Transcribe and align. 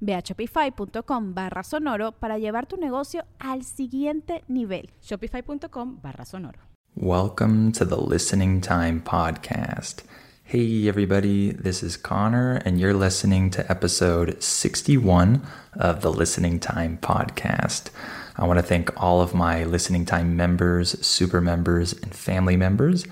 Ve 0.00 0.14
a 0.14 0.22
shopify.com 0.22 1.34
barra 1.34 1.62
sonoro 1.62 2.12
para 2.12 2.38
llevar 2.38 2.66
tu 2.66 2.76
negocio 2.76 3.24
al 3.38 3.64
siguiente 3.64 4.44
nivel. 4.48 4.90
Shopify.com 5.00 6.00
barra 6.02 6.24
sonoro. 6.24 6.58
Welcome 6.94 7.72
to 7.72 7.84
the 7.84 7.96
Listening 7.96 8.60
Time 8.60 9.00
Podcast. 9.00 10.02
Hey, 10.42 10.88
everybody, 10.88 11.52
this 11.52 11.82
is 11.82 11.96
Connor, 11.96 12.62
and 12.64 12.80
you're 12.80 12.94
listening 12.94 13.50
to 13.50 13.70
episode 13.70 14.42
61 14.42 15.42
of 15.74 16.00
the 16.00 16.10
Listening 16.10 16.58
Time 16.58 16.98
Podcast. 17.02 17.90
I 18.36 18.46
want 18.46 18.58
to 18.58 18.62
thank 18.62 18.90
all 18.96 19.20
of 19.20 19.34
my 19.34 19.64
Listening 19.64 20.06
Time 20.06 20.36
members, 20.36 20.98
super 21.06 21.40
members, 21.40 21.92
and 21.92 22.14
family 22.14 22.56
members. 22.56 23.04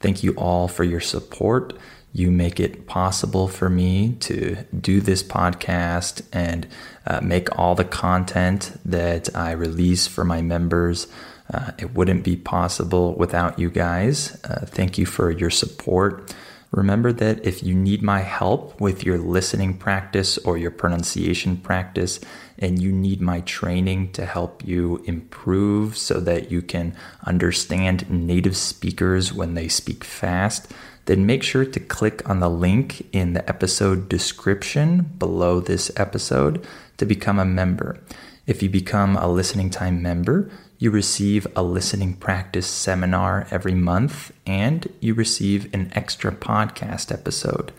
Thank 0.00 0.24
you 0.24 0.32
all 0.32 0.66
for 0.66 0.82
your 0.82 1.00
support 1.00 1.74
you 2.12 2.30
make 2.30 2.58
it 2.58 2.86
possible 2.86 3.46
for 3.46 3.68
me 3.68 4.14
to 4.20 4.56
do 4.78 5.00
this 5.00 5.22
podcast 5.22 6.22
and 6.32 6.66
uh, 7.06 7.20
make 7.20 7.56
all 7.58 7.74
the 7.74 7.84
content 7.84 8.76
that 8.84 9.34
I 9.36 9.52
release 9.52 10.06
for 10.06 10.24
my 10.24 10.42
members. 10.42 11.06
Uh, 11.52 11.72
it 11.78 11.94
wouldn't 11.94 12.24
be 12.24 12.36
possible 12.36 13.14
without 13.14 13.58
you 13.58 13.70
guys. 13.70 14.38
Uh, 14.44 14.66
thank 14.66 14.98
you 14.98 15.06
for 15.06 15.30
your 15.30 15.50
support. 15.50 16.34
Remember 16.72 17.12
that 17.12 17.44
if 17.44 17.64
you 17.64 17.74
need 17.74 18.00
my 18.00 18.20
help 18.20 18.80
with 18.80 19.04
your 19.04 19.18
listening 19.18 19.76
practice 19.76 20.38
or 20.38 20.56
your 20.56 20.70
pronunciation 20.70 21.56
practice, 21.56 22.20
and 22.60 22.80
you 22.80 22.92
need 22.92 23.20
my 23.20 23.40
training 23.40 24.12
to 24.12 24.24
help 24.24 24.64
you 24.64 25.02
improve 25.06 25.96
so 25.96 26.20
that 26.20 26.50
you 26.50 26.62
can 26.62 26.94
understand 27.24 28.08
native 28.08 28.56
speakers 28.56 29.32
when 29.32 29.54
they 29.54 29.66
speak 29.66 30.04
fast, 30.04 30.70
then 31.10 31.26
make 31.26 31.42
sure 31.42 31.64
to 31.64 31.80
click 31.80 32.22
on 32.30 32.38
the 32.38 32.48
link 32.48 33.04
in 33.12 33.32
the 33.32 33.48
episode 33.48 34.08
description 34.08 35.02
below 35.18 35.58
this 35.58 35.90
episode 35.96 36.64
to 36.98 37.04
become 37.04 37.36
a 37.40 37.44
member. 37.44 37.98
If 38.46 38.62
you 38.62 38.70
become 38.70 39.16
a 39.16 39.26
listening 39.26 39.70
time 39.70 40.00
member, 40.02 40.48
you 40.78 40.92
receive 40.92 41.48
a 41.56 41.64
listening 41.64 42.14
practice 42.14 42.68
seminar 42.68 43.48
every 43.50 43.74
month 43.74 44.30
and 44.46 44.88
you 45.00 45.14
receive 45.14 45.74
an 45.74 45.90
extra 45.96 46.30
podcast 46.30 47.10
episode. 47.10 47.72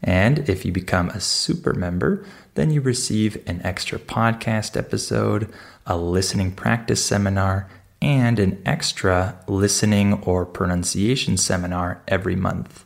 And 0.00 0.48
if 0.48 0.64
you 0.64 0.70
become 0.70 1.08
a 1.08 1.18
super 1.18 1.74
member, 1.74 2.24
then 2.54 2.70
you 2.70 2.80
receive 2.80 3.42
an 3.48 3.62
extra 3.64 3.98
podcast 3.98 4.76
episode, 4.76 5.52
a 5.86 5.96
listening 5.96 6.52
practice 6.52 7.04
seminar, 7.04 7.68
and 8.00 8.38
an 8.38 8.62
extra 8.66 9.38
listening 9.46 10.14
or 10.24 10.44
pronunciation 10.44 11.36
seminar 11.36 12.02
every 12.06 12.36
month. 12.36 12.84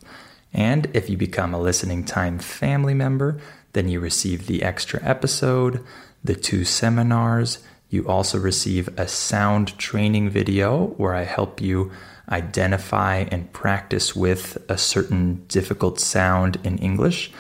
And 0.53 0.89
if 0.95 1.09
you 1.09 1.17
become 1.17 1.55
a 1.55 1.61
listening 1.61 2.05
time 2.05 2.39
family 2.39 2.95
member, 2.95 3.41
then 3.73 3.89
you 3.89 4.01
receive 4.01 4.47
the 4.47 4.63
extra 4.63 5.01
episode, 5.03 5.85
the 6.25 6.35
two 6.35 6.65
seminars. 6.65 7.59
You 7.89 8.07
also 8.09 8.39
receive 8.39 8.89
a 8.99 9.09
sound 9.09 9.79
training 9.79 10.31
video 10.31 10.89
where 10.97 11.15
I 11.15 11.25
help 11.25 11.61
you 11.61 11.91
identify 12.29 13.27
and 13.31 13.53
practice 13.53 14.15
with 14.15 14.57
a 14.69 14.79
certain 14.79 15.45
difficult 15.49 16.01
sound 16.01 16.59
in 16.63 16.79
English. 16.79 17.33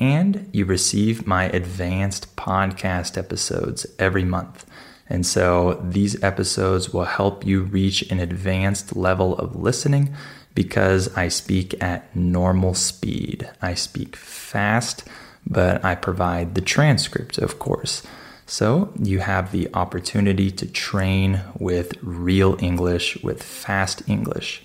And 0.00 0.50
you 0.52 0.64
receive 0.66 1.26
my 1.26 1.44
advanced 1.44 2.36
podcast 2.36 3.16
episodes 3.16 3.86
every 3.98 4.24
month. 4.24 4.66
And 5.08 5.26
so 5.26 5.80
these 5.84 6.22
episodes 6.22 6.92
will 6.92 7.04
help 7.04 7.46
you 7.46 7.62
reach 7.62 8.02
an 8.10 8.20
advanced 8.20 8.96
level 8.96 9.36
of 9.36 9.56
listening 9.56 10.14
because 10.54 11.14
I 11.16 11.28
speak 11.28 11.74
at 11.82 12.14
normal 12.16 12.74
speed. 12.74 13.50
I 13.60 13.74
speak 13.74 14.16
fast, 14.16 15.04
but 15.46 15.84
I 15.84 15.94
provide 15.94 16.54
the 16.54 16.60
transcript, 16.60 17.38
of 17.38 17.58
course. 17.58 18.02
So 18.46 18.92
you 18.98 19.20
have 19.20 19.52
the 19.52 19.68
opportunity 19.74 20.50
to 20.52 20.66
train 20.66 21.40
with 21.58 21.94
real 22.02 22.56
English, 22.60 23.22
with 23.22 23.42
fast 23.42 24.08
English. 24.08 24.62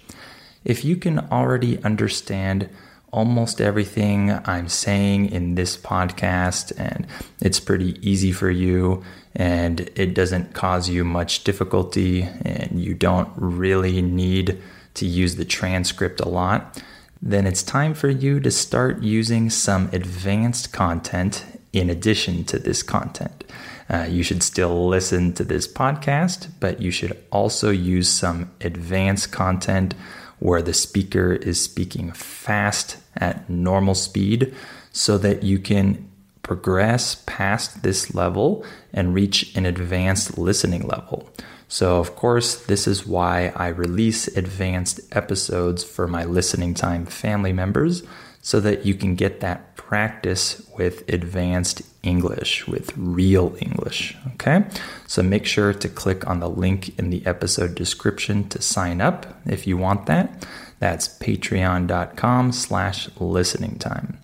If 0.64 0.84
you 0.84 0.98
can 0.98 1.20
already 1.32 1.82
understand 1.84 2.70
almost 3.12 3.60
everything 3.62 4.32
I'm 4.46 4.68
saying 4.68 5.32
in 5.32 5.56
this 5.56 5.78
podcast, 5.78 6.72
and 6.78 7.08
it's 7.42 7.60
pretty 7.60 7.98
easy 8.08 8.32
for 8.32 8.50
you, 8.50 9.04
and 9.36 9.82
it 9.96 10.14
doesn't 10.14 10.54
cause 10.54 10.90
you 10.90 11.04
much 11.04 11.44
difficulty, 11.44 12.24
and 12.44 12.82
you 12.82 12.94
don't 12.94 13.30
really 13.36 14.02
need 14.02 14.62
to 14.96 15.06
use 15.06 15.36
the 15.36 15.46
transcript 15.46 16.20
a 16.20 16.28
lot, 16.28 16.82
then 17.22 17.46
it's 17.46 17.64
time 17.64 17.94
for 17.94 18.10
you 18.10 18.40
to 18.40 18.52
start 18.52 19.02
using 19.02 19.50
some 19.50 19.90
advanced 19.92 20.72
content 20.72 21.46
in 21.74 21.90
addition 21.90 22.44
to 22.46 22.58
this 22.58 22.82
content. 22.82 23.44
Uh, 23.90 24.06
you 24.10 24.24
should 24.24 24.44
still 24.44 24.88
listen 24.88 25.34
to 25.34 25.44
this 25.44 25.68
podcast, 25.68 26.48
but 26.60 26.80
you 26.80 26.92
should 26.92 27.18
also 27.32 27.72
use 27.72 28.08
some 28.08 28.52
advanced 28.62 29.32
content 29.32 29.96
where 30.40 30.62
the 30.62 30.74
speaker 30.74 31.34
is 31.34 31.62
speaking 31.62 32.12
fast 32.12 32.98
at 33.16 33.50
normal 33.50 33.96
speed 33.96 34.54
so 34.92 35.18
that 35.18 35.44
you 35.44 35.60
can 35.60 36.10
progress 36.44 37.22
past 37.26 37.84
this 37.84 38.16
level 38.16 38.66
and 38.94 39.14
reach 39.14 39.56
an 39.56 39.66
advanced 39.66 40.38
listening 40.38 40.88
level. 40.88 41.30
So, 41.68 42.00
of 42.00 42.16
course, 42.16 42.66
this 42.66 42.88
is 42.88 43.06
why 43.06 43.54
I 43.56 43.68
release 43.68 44.28
advanced 44.28 45.02
episodes 45.12 45.84
for 45.84 46.08
my 46.08 46.24
listening 46.24 46.74
time 46.74 47.06
family 47.06 47.54
members 47.54 48.02
so 48.42 48.60
that 48.62 48.86
you 48.86 48.96
can 48.96 49.14
get 49.14 49.42
that 49.42 49.76
practice 49.76 50.68
with 50.78 51.08
advanced 51.08 51.84
English, 52.04 52.68
with 52.68 52.96
real 52.96 53.56
English. 53.60 54.16
Okay? 54.34 54.66
So 55.08 55.22
make 55.22 55.46
sure 55.46 55.74
to 55.74 55.90
click 55.90 56.28
on 56.28 56.40
the 56.40 56.50
link 56.50 56.98
in 56.98 57.10
the 57.10 57.26
episode 57.26 57.76
description 57.76 58.48
to 58.50 58.62
sign 58.62 59.02
up 59.02 59.40
if 59.46 59.68
you 59.68 59.78
want 59.78 60.06
that. 60.06 60.46
That's 60.80 61.08
patreon.com 61.08 62.52
slash 62.54 63.10
listening 63.20 63.78
time. 63.80 64.18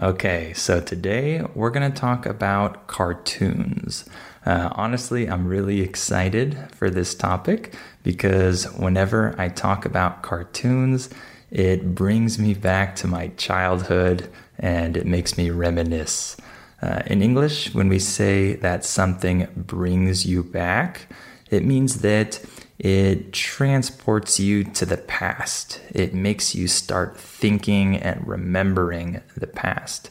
Okay, 0.00 0.52
so 0.52 0.80
today 0.80 1.42
we're 1.54 1.70
going 1.70 1.90
to 1.90 2.00
talk 2.00 2.24
about 2.24 2.86
cartoons. 2.86 4.08
Uh, 4.46 4.68
honestly, 4.72 5.28
I'm 5.28 5.48
really 5.48 5.80
excited 5.80 6.56
for 6.72 6.88
this 6.88 7.14
topic 7.14 7.74
because 8.04 8.64
whenever 8.76 9.34
I 9.38 9.48
talk 9.48 9.84
about 9.84 10.22
cartoons, 10.22 11.10
it 11.50 11.94
brings 11.96 12.38
me 12.38 12.54
back 12.54 12.94
to 12.96 13.08
my 13.08 13.28
childhood 13.36 14.30
and 14.58 14.96
it 14.96 15.04
makes 15.04 15.36
me 15.36 15.50
reminisce. 15.50 16.36
Uh, 16.80 17.02
in 17.06 17.22
English, 17.22 17.74
when 17.74 17.88
we 17.88 17.98
say 17.98 18.54
that 18.54 18.84
something 18.84 19.48
brings 19.56 20.24
you 20.26 20.42
back, 20.44 21.08
it 21.50 21.64
means 21.64 22.02
that 22.02 22.40
it 22.78 23.32
transports 23.32 24.38
you 24.38 24.62
to 24.62 24.86
the 24.86 24.96
past. 24.96 25.80
It 25.90 26.14
makes 26.14 26.54
you 26.54 26.68
start 26.68 27.18
thinking 27.18 27.96
and 27.96 28.26
remembering 28.26 29.20
the 29.36 29.48
past. 29.48 30.10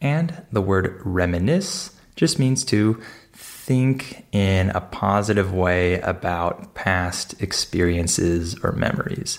And 0.00 0.42
the 0.52 0.60
word 0.60 1.00
reminisce 1.04 1.92
just 2.16 2.38
means 2.38 2.64
to 2.66 3.00
think 3.32 4.26
in 4.32 4.70
a 4.70 4.80
positive 4.80 5.54
way 5.54 6.00
about 6.00 6.74
past 6.74 7.40
experiences 7.40 8.56
or 8.62 8.72
memories. 8.72 9.38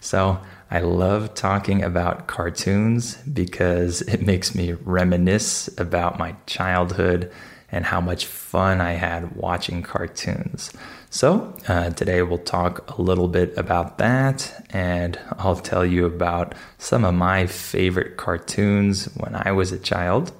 So 0.00 0.40
I 0.70 0.80
love 0.80 1.34
talking 1.34 1.82
about 1.82 2.26
cartoons 2.26 3.16
because 3.22 4.02
it 4.02 4.20
makes 4.20 4.54
me 4.54 4.72
reminisce 4.72 5.68
about 5.78 6.18
my 6.18 6.34
childhood 6.46 7.32
and 7.72 7.86
how 7.86 8.02
much 8.02 8.26
fun 8.26 8.80
I 8.80 8.92
had 8.92 9.34
watching 9.34 9.82
cartoons. 9.82 10.70
So, 11.08 11.56
uh, 11.68 11.90
today 11.90 12.20
we'll 12.20 12.36
talk 12.36 12.98
a 12.98 13.00
little 13.00 13.28
bit 13.28 13.56
about 13.56 13.96
that, 13.96 14.66
and 14.68 15.18
I'll 15.38 15.56
tell 15.56 15.86
you 15.86 16.04
about 16.04 16.54
some 16.76 17.02
of 17.04 17.14
my 17.14 17.46
favorite 17.46 18.18
cartoons 18.18 19.06
when 19.16 19.34
I 19.34 19.52
was 19.52 19.72
a 19.72 19.78
child. 19.78 20.32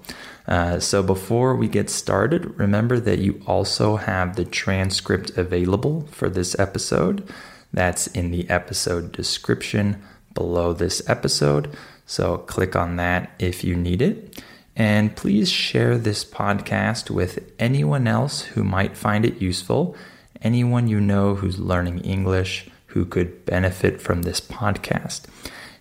Uh, 0.47 0.79
so, 0.79 1.03
before 1.03 1.57
we 1.57 1.69
get 1.69 1.89
started, 1.89 2.59
remember 2.59 3.01
that 3.01 3.19
you 3.19 3.43
also 3.47 3.97
have 3.97 4.37
the 4.37 4.45
transcript 4.45 5.31
available 5.39 6.07
for 6.11 6.29
this 6.29 6.59
episode. 6.59 7.27
That's 7.73 8.07
in 8.09 8.31
the 8.31 8.49
episode 8.51 9.13
description 9.13 10.03
below 10.39 10.73
this 10.73 11.03
episode. 11.09 11.77
So, 12.07 12.39
click 12.39 12.75
on 12.75 12.97
that 12.97 13.31
if 13.39 13.65
you 13.65 13.75
need 13.75 14.01
it. 14.01 14.43
And 14.77 15.15
please 15.17 15.51
share 15.51 15.99
this 15.99 16.25
podcast 16.25 17.11
with 17.11 17.53
anyone 17.59 18.07
else 18.07 18.43
who 18.43 18.63
might 18.63 18.97
find 18.97 19.27
it 19.27 19.43
useful 19.43 19.97
anyone 20.43 20.89
you 20.89 21.01
know 21.01 21.35
who's 21.35 21.59
learning 21.59 22.01
English 22.01 22.69
who 22.89 23.05
could 23.05 23.45
benefit 23.45 24.01
from 24.01 24.23
this 24.23 24.41
podcast. 24.41 25.23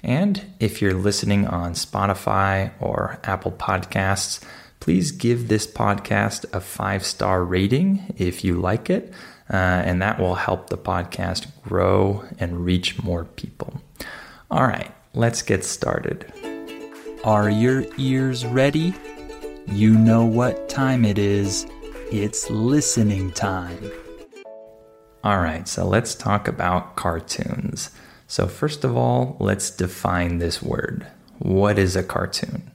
And 0.03 0.53
if 0.59 0.81
you're 0.81 0.93
listening 0.93 1.47
on 1.47 1.73
Spotify 1.73 2.71
or 2.79 3.19
Apple 3.23 3.51
Podcasts, 3.51 4.43
please 4.79 5.11
give 5.11 5.47
this 5.47 5.65
podcast 5.65 6.45
a 6.53 6.61
five 6.61 7.05
star 7.05 7.43
rating 7.43 8.13
if 8.17 8.43
you 8.43 8.59
like 8.59 8.89
it, 8.89 9.11
uh, 9.49 9.55
and 9.55 10.01
that 10.01 10.19
will 10.19 10.35
help 10.35 10.69
the 10.69 10.77
podcast 10.77 11.47
grow 11.63 12.23
and 12.39 12.63
reach 12.63 13.01
more 13.01 13.25
people. 13.25 13.81
All 14.49 14.65
right, 14.65 14.93
let's 15.13 15.41
get 15.41 15.65
started. 15.65 16.31
Are 17.25 17.49
your 17.49 17.83
ears 17.97 18.45
ready? 18.45 18.93
You 19.67 19.93
know 19.93 20.23
what 20.23 20.69
time 20.69 21.03
it 21.03 21.19
is. 21.19 21.67
It's 22.13 22.49
listening 22.49 23.33
time. 23.33 23.91
All 25.21 25.39
right, 25.39 25.67
so 25.67 25.85
let's 25.85 26.15
talk 26.15 26.47
about 26.47 26.95
cartoons. 26.95 27.91
So, 28.27 28.47
first 28.47 28.85
of 28.85 28.95
all, 28.95 29.35
let's 29.41 29.69
define 29.69 30.37
this 30.37 30.63
word. 30.63 31.05
What 31.39 31.77
is 31.77 31.97
a 31.97 32.03
cartoon? 32.03 32.71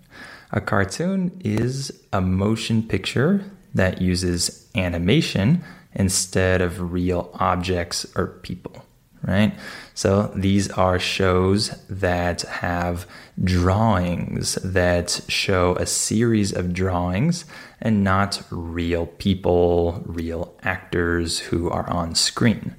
A 0.50 0.60
cartoon 0.60 1.40
is 1.42 1.90
a 2.12 2.20
motion 2.20 2.82
picture 2.82 3.50
that 3.74 4.02
uses 4.02 4.68
animation 4.74 5.64
instead 5.94 6.60
of 6.60 6.92
real 6.92 7.30
objects 7.40 8.04
or 8.14 8.26
people 8.26 8.84
right? 9.22 9.54
So 9.94 10.32
these 10.34 10.70
are 10.70 10.98
shows 10.98 11.70
that 11.88 12.42
have 12.42 13.06
drawings 13.42 14.54
that 14.56 15.20
show 15.28 15.76
a 15.76 15.86
series 15.86 16.52
of 16.52 16.72
drawings 16.72 17.44
and 17.80 18.04
not 18.04 18.42
real 18.50 19.06
people, 19.06 20.02
real 20.06 20.54
actors 20.62 21.38
who 21.38 21.70
are 21.70 21.88
on 21.88 22.14
screen. 22.14 22.74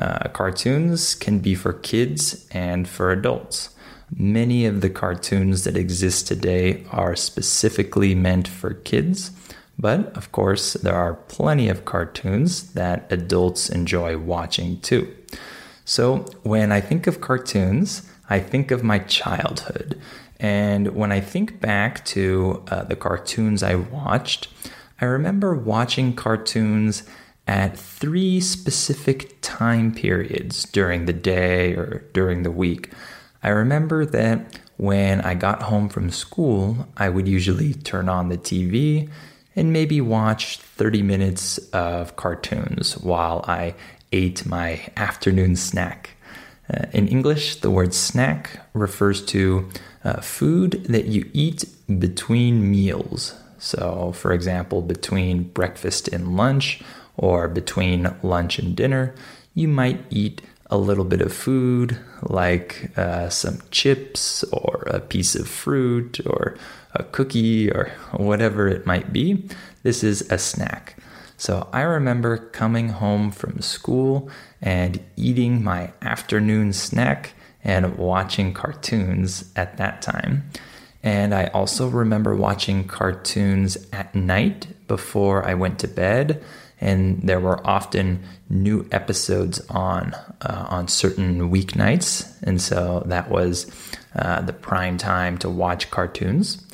Uh, 0.00 0.28
cartoons 0.28 1.14
can 1.14 1.40
be 1.40 1.54
for 1.54 1.72
kids 1.72 2.46
and 2.50 2.88
for 2.88 3.10
adults. 3.10 3.70
Many 4.16 4.66
of 4.66 4.80
the 4.80 4.90
cartoons 4.90 5.64
that 5.64 5.76
exist 5.76 6.26
today 6.26 6.84
are 6.90 7.14
specifically 7.14 8.14
meant 8.14 8.48
for 8.48 8.74
kids, 8.74 9.30
but 9.78 10.14
of 10.16 10.32
course, 10.32 10.74
there 10.74 10.94
are 10.94 11.14
plenty 11.14 11.68
of 11.68 11.84
cartoons 11.84 12.72
that 12.72 13.10
adults 13.10 13.70
enjoy 13.70 14.18
watching 14.18 14.80
too. 14.80 15.14
So 15.90 16.18
when 16.44 16.70
I 16.70 16.80
think 16.80 17.08
of 17.08 17.20
cartoons, 17.20 18.08
I 18.28 18.38
think 18.38 18.70
of 18.70 18.84
my 18.84 19.00
childhood. 19.00 20.00
And 20.38 20.94
when 20.94 21.10
I 21.10 21.18
think 21.18 21.60
back 21.60 22.04
to 22.14 22.62
uh, 22.68 22.84
the 22.84 22.94
cartoons 22.94 23.64
I 23.64 23.74
watched, 23.74 24.46
I 25.00 25.06
remember 25.06 25.52
watching 25.52 26.14
cartoons 26.14 27.02
at 27.48 27.76
three 27.76 28.40
specific 28.40 29.38
time 29.40 29.92
periods 29.92 30.62
during 30.62 31.06
the 31.06 31.12
day 31.12 31.72
or 31.74 32.04
during 32.12 32.44
the 32.44 32.52
week. 32.52 32.92
I 33.42 33.48
remember 33.48 34.06
that 34.06 34.60
when 34.76 35.20
I 35.22 35.34
got 35.34 35.62
home 35.62 35.88
from 35.88 36.12
school, 36.12 36.86
I 36.96 37.08
would 37.08 37.26
usually 37.26 37.74
turn 37.74 38.08
on 38.08 38.28
the 38.28 38.38
TV 38.38 39.10
and 39.56 39.72
maybe 39.72 40.00
watch 40.00 40.58
30 40.58 41.02
minutes 41.02 41.58
of 41.72 42.14
cartoons 42.14 42.96
while 42.98 43.44
I 43.48 43.74
ate 44.12 44.46
my 44.46 44.88
afternoon 44.96 45.56
snack. 45.56 46.10
Uh, 46.72 46.86
in 46.92 47.08
English, 47.08 47.56
the 47.56 47.70
word 47.70 47.92
snack 47.94 48.60
refers 48.74 49.24
to 49.26 49.68
uh, 50.04 50.20
food 50.20 50.84
that 50.88 51.06
you 51.06 51.28
eat 51.32 51.64
between 51.98 52.70
meals. 52.70 53.34
So, 53.58 54.12
for 54.12 54.32
example, 54.32 54.80
between 54.80 55.44
breakfast 55.44 56.08
and 56.08 56.36
lunch, 56.36 56.80
or 57.16 57.48
between 57.48 58.14
lunch 58.22 58.58
and 58.58 58.74
dinner, 58.74 59.14
you 59.54 59.68
might 59.68 60.00
eat 60.10 60.40
a 60.70 60.78
little 60.78 61.04
bit 61.04 61.20
of 61.20 61.32
food 61.32 61.98
like 62.22 62.96
uh, 62.96 63.28
some 63.28 63.58
chips 63.70 64.44
or 64.44 64.84
a 64.86 65.00
piece 65.00 65.34
of 65.34 65.48
fruit 65.48 66.20
or 66.24 66.56
a 66.94 67.04
cookie 67.04 67.70
or 67.70 67.90
whatever 68.12 68.68
it 68.68 68.86
might 68.86 69.12
be. 69.12 69.44
This 69.82 70.02
is 70.02 70.22
a 70.30 70.38
snack. 70.38 70.96
So 71.40 71.66
I 71.72 71.80
remember 71.80 72.36
coming 72.36 72.90
home 72.90 73.30
from 73.30 73.62
school 73.62 74.28
and 74.60 75.00
eating 75.16 75.64
my 75.64 75.90
afternoon 76.02 76.74
snack 76.74 77.32
and 77.64 77.96
watching 77.96 78.52
cartoons 78.52 79.50
at 79.56 79.78
that 79.78 80.02
time. 80.02 80.50
And 81.02 81.34
I 81.34 81.46
also 81.46 81.88
remember 81.88 82.36
watching 82.36 82.86
cartoons 82.86 83.78
at 83.90 84.14
night 84.14 84.66
before 84.86 85.42
I 85.48 85.54
went 85.54 85.78
to 85.78 85.88
bed. 85.88 86.44
And 86.78 87.22
there 87.22 87.40
were 87.40 87.66
often 87.66 88.22
new 88.50 88.86
episodes 88.92 89.66
on 89.70 90.12
uh, 90.42 90.66
on 90.68 90.88
certain 90.88 91.50
weeknights, 91.50 92.26
and 92.42 92.60
so 92.60 93.02
that 93.04 93.30
was 93.30 93.70
uh, 94.14 94.40
the 94.40 94.54
prime 94.54 94.96
time 94.96 95.36
to 95.38 95.50
watch 95.50 95.90
cartoons. 95.90 96.64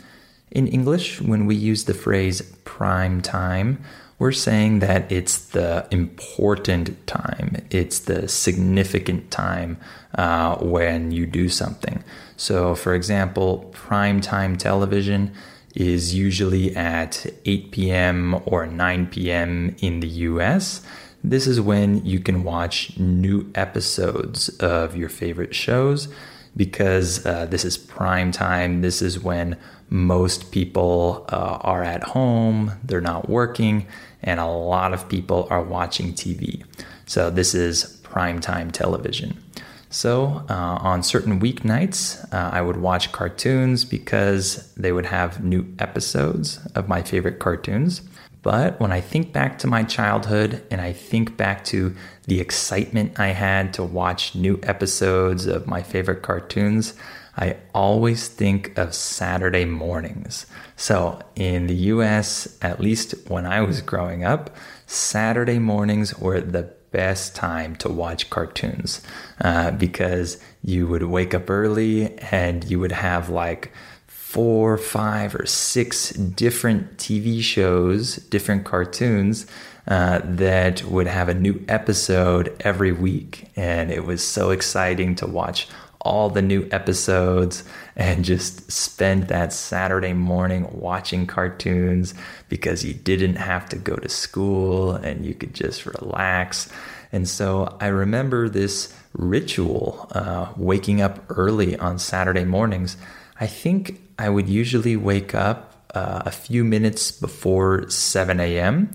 In 0.52 0.68
English, 0.68 1.20
when 1.20 1.46
we 1.46 1.56
use 1.56 1.84
the 1.84 1.94
phrase 1.94 2.40
prime 2.64 3.20
time, 3.20 3.82
we're 4.18 4.32
saying 4.32 4.78
that 4.78 5.10
it's 5.12 5.38
the 5.48 5.86
important 5.90 7.06
time, 7.06 7.56
it's 7.70 7.98
the 8.00 8.28
significant 8.28 9.30
time 9.30 9.76
uh, 10.14 10.56
when 10.56 11.12
you 11.12 11.26
do 11.26 11.48
something. 11.48 12.02
So, 12.36 12.74
for 12.74 12.94
example, 12.94 13.70
prime 13.72 14.20
time 14.20 14.56
television 14.56 15.32
is 15.74 16.14
usually 16.14 16.74
at 16.74 17.26
8 17.44 17.70
p.m. 17.70 18.40
or 18.46 18.66
9 18.66 19.06
p.m. 19.08 19.76
in 19.80 20.00
the 20.00 20.08
US. 20.08 20.80
This 21.22 21.46
is 21.46 21.60
when 21.60 22.04
you 22.04 22.20
can 22.20 22.44
watch 22.44 22.96
new 22.98 23.50
episodes 23.54 24.48
of 24.60 24.96
your 24.96 25.10
favorite 25.10 25.54
shows 25.54 26.08
because 26.56 27.24
uh, 27.26 27.44
this 27.46 27.64
is 27.64 27.76
prime 27.76 28.32
time. 28.32 28.80
This 28.80 29.02
is 29.02 29.20
when 29.20 29.58
most 29.88 30.50
people 30.50 31.24
uh, 31.28 31.58
are 31.60 31.82
at 31.82 32.02
home, 32.02 32.72
they're 32.82 33.00
not 33.00 33.28
working, 33.28 33.86
and 34.22 34.40
a 34.40 34.46
lot 34.46 34.92
of 34.92 35.08
people 35.08 35.46
are 35.50 35.62
watching 35.62 36.12
TV. 36.12 36.64
So, 37.06 37.30
this 37.30 37.54
is 37.54 38.00
primetime 38.02 38.72
television. 38.72 39.42
So, 39.88 40.44
uh, 40.50 40.78
on 40.80 41.02
certain 41.02 41.40
weeknights, 41.40 42.32
uh, 42.34 42.50
I 42.52 42.60
would 42.60 42.76
watch 42.76 43.12
cartoons 43.12 43.84
because 43.84 44.72
they 44.74 44.92
would 44.92 45.06
have 45.06 45.44
new 45.44 45.66
episodes 45.78 46.58
of 46.74 46.88
my 46.88 47.02
favorite 47.02 47.38
cartoons. 47.38 48.02
But 48.42 48.78
when 48.78 48.92
I 48.92 49.00
think 49.00 49.32
back 49.32 49.58
to 49.58 49.66
my 49.66 49.82
childhood 49.82 50.64
and 50.70 50.80
I 50.80 50.92
think 50.92 51.36
back 51.36 51.64
to 51.64 51.96
the 52.26 52.40
excitement 52.40 53.18
I 53.18 53.28
had 53.28 53.74
to 53.74 53.82
watch 53.82 54.34
new 54.34 54.60
episodes 54.62 55.46
of 55.46 55.66
my 55.66 55.82
favorite 55.82 56.22
cartoons, 56.22 56.94
I 57.36 57.56
always 57.74 58.28
think 58.28 58.76
of 58.78 58.94
Saturday 58.94 59.66
mornings. 59.66 60.46
So, 60.76 61.20
in 61.34 61.66
the 61.66 61.74
US, 61.74 62.56
at 62.62 62.80
least 62.80 63.14
when 63.28 63.46
I 63.46 63.60
was 63.60 63.82
growing 63.82 64.24
up, 64.24 64.56
Saturday 64.86 65.58
mornings 65.58 66.18
were 66.18 66.40
the 66.40 66.70
best 66.92 67.36
time 67.36 67.76
to 67.76 67.90
watch 67.90 68.30
cartoons 68.30 69.02
uh, 69.42 69.70
because 69.72 70.38
you 70.62 70.86
would 70.86 71.02
wake 71.02 71.34
up 71.34 71.50
early 71.50 72.16
and 72.18 72.64
you 72.64 72.80
would 72.80 72.92
have 72.92 73.28
like 73.28 73.70
four, 74.06 74.78
five, 74.78 75.34
or 75.34 75.46
six 75.46 76.10
different 76.10 76.96
TV 76.96 77.40
shows, 77.42 78.16
different 78.16 78.64
cartoons 78.64 79.46
uh, 79.88 80.20
that 80.24 80.82
would 80.84 81.06
have 81.06 81.28
a 81.28 81.34
new 81.34 81.64
episode 81.68 82.54
every 82.60 82.92
week. 82.92 83.48
And 83.56 83.90
it 83.90 84.04
was 84.04 84.26
so 84.26 84.50
exciting 84.50 85.14
to 85.16 85.26
watch 85.26 85.68
all 86.06 86.30
the 86.30 86.42
new 86.42 86.68
episodes 86.70 87.64
and 87.96 88.24
just 88.24 88.70
spend 88.70 89.28
that 89.28 89.52
Saturday 89.52 90.12
morning 90.12 90.68
watching 90.72 91.26
cartoons 91.26 92.14
because 92.48 92.84
you 92.84 92.94
didn't 92.94 93.36
have 93.36 93.68
to 93.68 93.76
go 93.76 93.96
to 93.96 94.08
school 94.08 94.92
and 94.92 95.26
you 95.26 95.34
could 95.34 95.54
just 95.54 95.84
relax. 95.84 96.68
And 97.12 97.28
so 97.28 97.76
I 97.80 97.88
remember 97.88 98.48
this 98.48 98.94
ritual, 99.12 100.08
uh, 100.12 100.52
waking 100.56 101.00
up 101.00 101.24
early 101.30 101.76
on 101.78 101.98
Saturday 101.98 102.44
mornings. 102.44 102.96
I 103.40 103.46
think 103.46 104.00
I 104.18 104.28
would 104.28 104.48
usually 104.48 104.96
wake 104.96 105.34
up 105.34 105.88
uh, 105.94 106.22
a 106.24 106.30
few 106.30 106.64
minutes 106.64 107.10
before 107.10 107.88
7 107.90 108.40
a.m 108.40 108.90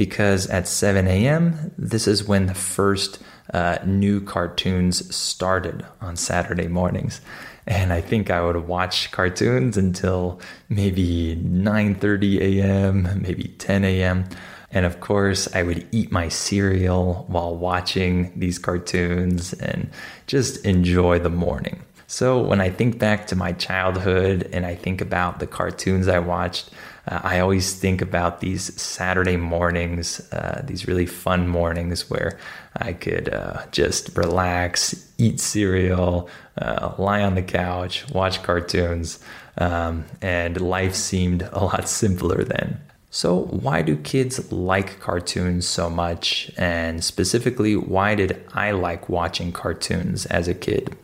because 0.00 0.46
at 0.46 0.66
7 0.66 1.06
a.m., 1.06 1.72
this 1.76 2.08
is 2.08 2.26
when 2.26 2.46
the 2.46 2.54
first 2.54 3.18
uh, 3.52 3.78
new 3.84 4.20
cartoons 4.20 5.14
started 5.14 5.84
on 6.00 6.16
Saturday 6.16 6.68
mornings. 6.68 7.20
And 7.66 7.92
I 7.92 8.00
think 8.00 8.30
I 8.30 8.42
would 8.42 8.68
watch 8.68 9.10
cartoons 9.12 9.76
until 9.76 10.40
maybe 10.68 11.36
9:30 11.36 12.40
a.m., 12.40 13.20
maybe 13.22 13.44
10 13.58 13.84
a.m. 13.84 14.24
And 14.72 14.86
of 14.86 15.00
course, 15.00 15.48
I 15.54 15.62
would 15.62 15.86
eat 15.90 16.12
my 16.12 16.28
cereal 16.28 17.24
while 17.28 17.56
watching 17.56 18.32
these 18.38 18.58
cartoons 18.58 19.52
and 19.54 19.90
just 20.26 20.64
enjoy 20.64 21.18
the 21.18 21.30
morning. 21.30 21.82
So 22.06 22.40
when 22.40 22.60
I 22.60 22.70
think 22.70 22.98
back 22.98 23.28
to 23.28 23.36
my 23.36 23.52
childhood 23.52 24.48
and 24.52 24.66
I 24.66 24.74
think 24.74 25.00
about 25.00 25.38
the 25.38 25.46
cartoons 25.46 26.08
I 26.08 26.18
watched, 26.18 26.70
uh, 27.10 27.20
I 27.22 27.40
always 27.40 27.74
think 27.74 28.00
about 28.00 28.40
these 28.40 28.80
Saturday 28.80 29.36
mornings, 29.36 30.20
uh, 30.32 30.62
these 30.64 30.86
really 30.86 31.06
fun 31.06 31.48
mornings 31.48 32.08
where 32.08 32.38
I 32.76 32.92
could 32.92 33.34
uh, 33.34 33.66
just 33.72 34.16
relax, 34.16 35.12
eat 35.18 35.40
cereal, 35.40 36.28
uh, 36.56 36.94
lie 36.98 37.22
on 37.22 37.34
the 37.34 37.42
couch, 37.42 38.08
watch 38.10 38.42
cartoons, 38.42 39.18
um, 39.58 40.04
and 40.22 40.60
life 40.60 40.94
seemed 40.94 41.42
a 41.52 41.64
lot 41.64 41.88
simpler 42.00 42.44
then. 42.44 42.80
So, 43.12 43.46
why 43.46 43.82
do 43.82 43.96
kids 43.96 44.52
like 44.52 45.00
cartoons 45.00 45.66
so 45.66 45.90
much? 45.90 46.52
And 46.56 47.02
specifically, 47.02 47.74
why 47.74 48.14
did 48.14 48.40
I 48.54 48.70
like 48.70 49.08
watching 49.08 49.50
cartoons 49.50 50.26
as 50.26 50.46
a 50.46 50.54
kid? 50.54 50.96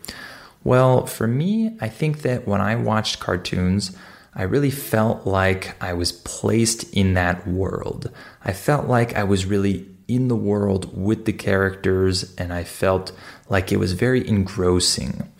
Well, 0.63 1.07
for 1.07 1.27
me, 1.27 1.77
I 1.81 1.89
think 1.89 2.23
that 2.23 2.47
when 2.47 2.61
I 2.61 2.77
watched 2.77 3.19
cartoons, 3.19 3.97
I 4.37 4.43
really 4.43 4.71
felt 4.71 5.27
like 5.27 5.83
I 5.83 5.95
was 5.95 6.13
placed 6.13 6.93
in 6.93 7.15
that 7.15 7.49
world. 7.49 8.11
I 8.45 8.53
felt 8.53 8.87
like 8.87 9.17
I 9.17 9.25
was 9.25 9.47
really 9.47 9.89
in 10.09 10.29
the 10.29 10.37
world 10.37 10.97
with 10.97 11.25
the 11.25 11.33
characters, 11.33 12.35
and 12.37 12.53
I 12.53 12.63
felt 12.63 13.13
like 13.49 13.73
it 13.73 13.79
was 13.79 13.93
very 13.93 14.29
engrossing. 14.29 15.33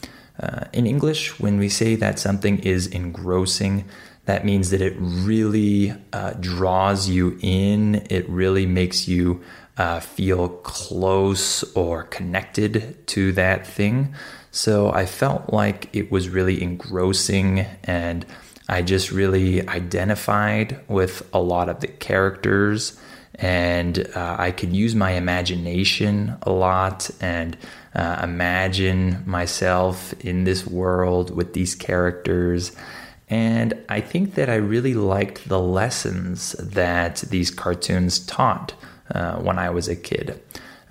Uh, 0.43 0.65
in 0.73 0.87
English, 0.87 1.39
when 1.39 1.59
we 1.59 1.69
say 1.69 1.95
that 1.97 2.19
something 2.19 2.59
is 2.61 2.87
engrossing, 2.87 3.85
that 4.25 4.45
means 4.45 4.71
that 4.71 4.81
it 4.81 4.95
really 4.99 5.95
uh, 6.13 6.33
draws 6.41 7.09
you 7.09 7.39
in, 7.43 8.07
it 8.11 8.29
really 8.29 8.67
makes 8.67 9.07
you 9.07 9.43
uh, 9.77 10.01
feel 10.01 10.49
close 10.49 11.63
or 11.75 12.05
connected 12.05 13.07
to 13.09 13.31
that 13.33 13.67
thing. 13.67 14.15
So 14.51 14.91
I 14.91 15.05
felt 15.05 15.53
like 15.53 15.95
it 15.95 16.11
was 16.11 16.31
really 16.31 16.63
engrossing 16.63 17.61
and 17.85 18.25
I 18.69 18.83
just 18.83 19.11
really 19.11 19.67
identified 19.69 20.81
with 20.89 21.29
a 21.33 21.41
lot 21.41 21.69
of 21.69 21.81
the 21.81 21.89
characters 21.89 22.99
and 23.39 24.09
uh, 24.15 24.37
I 24.39 24.51
could 24.51 24.75
use 24.75 24.95
my 24.95 25.13
imagination 25.13 26.37
a 26.43 26.51
lot 26.51 27.11
and 27.21 27.57
uh, 27.95 28.21
imagine 28.23 29.23
myself 29.27 30.15
in 30.21 30.45
this 30.45 30.67
world 30.67 31.35
with 31.35 31.53
these 31.53 31.75
characters. 31.75 32.73
And 33.29 33.75
I 33.89 34.01
think 34.01 34.35
that 34.35 34.49
I 34.49 34.57
really 34.57 34.95
liked 34.95 35.49
the 35.49 35.61
lessons 35.61 36.53
that 36.53 37.17
these 37.29 37.51
cartoons 37.51 38.21
taught 38.21 38.75
uh, 39.15 39.37
when 39.37 39.59
I 39.59 39.71
was 39.71 39.89
a 39.89 39.97
kid. 39.97 40.41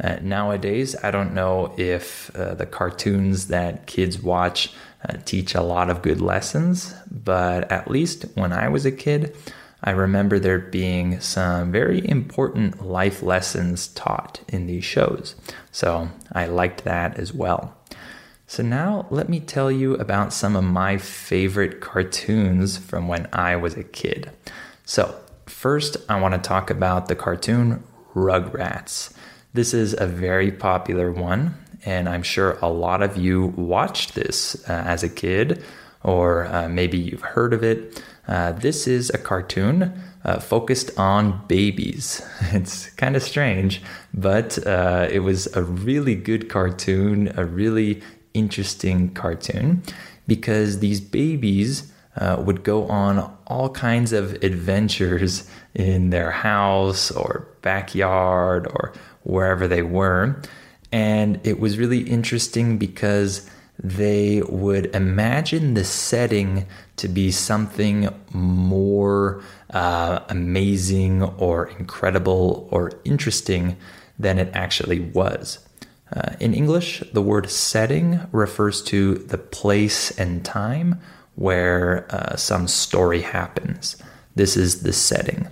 Uh, 0.04 0.18
nowadays, 0.22 0.96
I 1.04 1.12
don't 1.12 1.34
know 1.34 1.74
if 1.78 2.36
uh, 2.36 2.54
the 2.56 2.66
cartoons 2.66 3.48
that 3.48 3.88
kids 3.88 4.22
watch 4.22 4.74
uh, 5.08 5.18
teach 5.26 5.56
a 5.56 5.62
lot 5.62 5.90
of 5.90 6.02
good 6.02 6.22
lessons, 6.22 6.94
but 7.10 7.72
at 7.72 7.90
least 7.90 8.26
when 8.36 8.52
I 8.52 8.70
was 8.70 8.86
a 8.86 8.92
kid, 8.92 9.36
I 9.84 9.92
remember 9.92 10.40
there 10.40 10.60
being 10.60 11.20
some 11.20 11.72
very 11.72 12.08
important 12.10 12.86
life 12.86 13.22
lessons 13.22 13.88
taught 13.90 14.42
in 14.48 14.66
these 14.66 14.84
shows. 14.84 15.36
So 15.72 16.10
I 16.32 16.48
liked 16.48 16.86
that 16.86 17.20
as 17.20 17.34
well. 17.34 17.76
So 18.48 18.64
now 18.64 19.08
let 19.10 19.30
me 19.30 19.40
tell 19.40 19.72
you 19.72 19.96
about 19.96 20.34
some 20.34 20.56
of 20.56 20.64
my 20.64 20.98
favorite 20.98 21.82
cartoons 21.82 22.78
from 22.78 23.08
when 23.08 23.28
I 23.34 23.56
was 23.56 23.76
a 23.76 23.84
kid. 23.84 24.32
So, 24.86 25.16
first, 25.46 25.98
I 26.08 26.20
want 26.20 26.36
to 26.36 26.40
talk 26.40 26.70
about 26.70 27.08
the 27.08 27.16
cartoon 27.16 27.84
Rugrats. 28.14 29.14
This 29.54 29.74
is 29.74 29.96
a 29.98 30.06
very 30.06 30.52
popular 30.52 31.12
one, 31.12 31.58
and 31.86 32.10
I'm 32.10 32.24
sure 32.24 32.58
a 32.62 32.70
lot 32.70 33.02
of 33.02 33.16
you 33.18 33.48
watched 33.56 34.16
this 34.16 34.56
uh, 34.68 34.74
as 34.74 35.04
a 35.04 35.10
kid, 35.10 35.64
or 36.04 36.46
uh, 36.48 36.68
maybe 36.68 36.98
you've 36.98 37.22
heard 37.22 37.54
of 37.54 37.64
it. 37.64 38.04
Uh, 38.28 38.52
this 38.54 38.88
is 38.88 39.12
a 39.12 39.18
cartoon 39.18 40.02
uh, 40.24 40.40
focused 40.40 40.98
on 40.98 41.46
babies. 41.48 42.22
It's 42.54 42.90
kind 42.92 43.16
of 43.16 43.24
strange, 43.24 43.82
but 44.14 44.66
uh, 44.66 45.08
it 45.12 45.20
was 45.20 45.48
a 45.56 45.64
really 45.64 46.16
good 46.16 46.50
cartoon, 46.50 47.32
a 47.38 47.46
really 47.46 48.02
interesting 48.34 49.14
cartoon 49.14 49.84
because 50.28 50.80
these 50.80 51.00
babies 51.00 51.92
uh, 52.18 52.42
would 52.46 52.64
go 52.64 52.88
on 52.88 53.38
all 53.48 53.70
kinds 53.70 54.14
of 54.14 54.34
adventures 54.44 55.50
in 55.74 56.10
their 56.10 56.32
house 56.32 57.12
or 57.12 57.48
backyard 57.62 58.68
or 58.68 58.94
wherever 59.24 59.68
they 59.68 59.82
were. 59.82 60.42
And 60.92 61.40
it 61.44 61.60
was 61.60 61.78
really 61.78 62.02
interesting 62.02 62.78
because 62.78 63.50
they 63.78 64.42
would 64.44 64.96
imagine 64.96 65.74
the 65.74 65.84
setting 65.84 66.66
to 66.98 67.08
be 67.08 67.32
something 67.32 68.10
more 68.32 69.44
uh, 69.72 70.20
amazing 70.30 71.24
or 71.24 71.68
incredible 71.68 72.70
or 72.72 72.92
interesting 73.04 73.76
than 74.18 74.40
it 74.40 74.50
actually 74.54 75.02
was. 75.02 75.60
Uh, 76.16 76.34
in 76.40 76.54
English, 76.54 77.04
the 77.12 77.22
word 77.22 77.50
setting 77.50 78.22
refers 78.32 78.82
to 78.82 79.16
the 79.16 79.38
place 79.38 80.18
and 80.18 80.46
time 80.46 81.02
where 81.36 82.06
uh, 82.10 82.36
some 82.38 82.68
story 82.68 83.22
happens. 83.22 83.98
This 84.36 84.56
is 84.56 84.84
the 84.84 84.94
setting. 84.94 85.50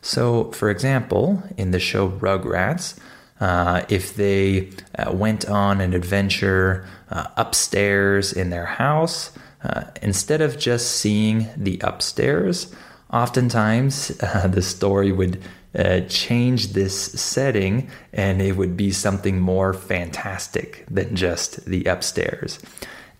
So, 0.00 0.52
for 0.52 0.70
example, 0.70 1.42
in 1.56 1.70
the 1.70 1.80
show 1.80 2.10
Rugrats, 2.10 2.98
uh, 3.44 3.84
if 3.90 4.16
they 4.16 4.70
uh, 4.98 5.12
went 5.12 5.44
on 5.50 5.82
an 5.82 5.92
adventure 5.92 6.88
uh, 7.10 7.26
upstairs 7.36 8.32
in 8.32 8.48
their 8.48 8.64
house, 8.64 9.32
uh, 9.62 9.84
instead 10.00 10.40
of 10.40 10.58
just 10.58 10.92
seeing 10.92 11.50
the 11.54 11.78
upstairs, 11.84 12.74
oftentimes 13.12 14.08
the 14.48 14.62
story 14.62 15.12
would 15.12 15.42
uh, 15.78 16.00
change 16.08 16.68
this 16.68 16.96
setting 17.20 17.90
and 18.14 18.40
it 18.40 18.56
would 18.56 18.78
be 18.78 18.90
something 18.90 19.38
more 19.38 19.74
fantastic 19.74 20.86
than 20.90 21.14
just 21.14 21.66
the 21.66 21.84
upstairs. 21.84 22.58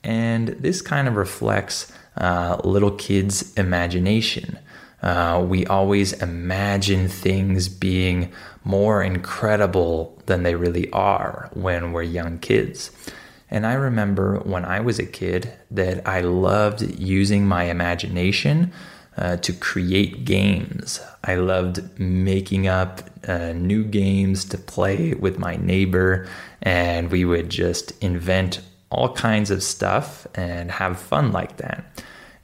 And 0.03 0.49
this 0.49 0.81
kind 0.81 1.07
of 1.07 1.17
reflects 1.17 1.93
uh, 2.17 2.63
little 2.65 2.93
kids' 2.93 3.53
imagination. 3.59 4.59
Uh, 5.03 5.45
we 5.47 5.67
always 5.67 6.15
imagine 6.15 7.09
things 7.09 7.69
being 7.69 8.33
more 8.65 9.03
incredible 9.03 10.21
than 10.27 10.43
they 10.43 10.55
really 10.55 10.91
are 10.91 11.51
when 11.53 11.93
we're 11.93 12.03
young 12.03 12.39
kids. 12.39 12.91
And 13.51 13.67
I 13.67 13.75
remember 13.75 14.39
when 14.41 14.65
I 14.65 14.81
was 14.81 14.99
a 14.99 15.07
kid 15.07 15.53
that 15.71 16.07
I 16.09 16.23
loved 16.23 16.99
using 16.99 17.47
my 17.47 17.65
imagination 17.65 18.73
uh, 19.17 19.37
to 19.37 19.53
create 19.53 20.25
games. 20.25 21.01
I 21.23 21.37
loved 21.37 22.01
making 22.01 22.67
up 22.67 23.03
uh, 23.29 23.53
new 23.53 23.85
games 23.85 24.45
to 24.47 24.59
play 24.59 25.15
with 25.15 25.39
my 25.39 25.57
neighbor, 25.57 26.27
and 26.63 27.11
we 27.11 27.25
would 27.25 27.49
just 27.49 27.93
invent 28.03 28.61
all 28.91 29.13
kinds 29.13 29.51
of 29.51 29.63
stuff 29.63 30.27
and 30.35 30.71
have 30.71 30.99
fun 30.99 31.33
like 31.33 31.59
that. 31.59 31.85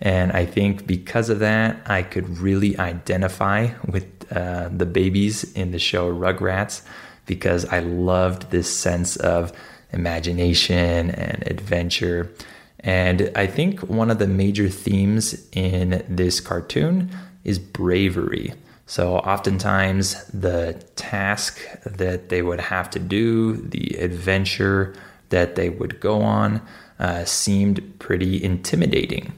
And 0.01 0.33
I 0.33 0.47
think 0.47 0.87
because 0.87 1.29
of 1.29 1.41
that, 1.41 1.81
I 1.87 2.03
could 2.03 2.39
really 2.39 2.79
identify 2.79 3.69
with 3.87 4.07
uh, 4.33 4.69
the 4.75 4.87
babies 4.87 5.53
in 5.53 5.73
the 5.73 5.79
show 5.79 6.13
Rugrats 6.13 6.83
because 7.27 7.65
I 7.67 7.81
loved 7.81 8.51
this 8.51 8.75
sense 8.75 9.17
of 9.17 9.53
imagination 9.93 11.11
and 11.11 11.47
adventure. 11.47 12.33
And 12.81 13.31
I 13.35 13.47
think 13.47 13.81
one 13.81 14.11
of 14.11 14.19
the 14.19 14.27
major 14.27 14.69
themes 14.69 15.47
in 15.53 16.05
this 16.09 16.41
cartoon 16.41 17.11
is 17.45 17.59
bravery. 17.59 18.55
So, 18.87 19.19
oftentimes, 19.19 20.25
the 20.27 20.83
task 20.97 21.61
that 21.85 22.29
they 22.29 22.43
would 22.43 22.61
have 22.61 22.91
to 22.91 22.99
do, 22.99 23.57
the 23.57 23.97
adventure 24.01 24.95
that 25.29 25.55
they 25.55 25.69
would 25.69 26.01
go 26.01 26.23
on, 26.23 26.61
uh, 26.99 27.25
seemed 27.25 27.99
pretty 28.01 28.43
intimidating. 28.43 29.33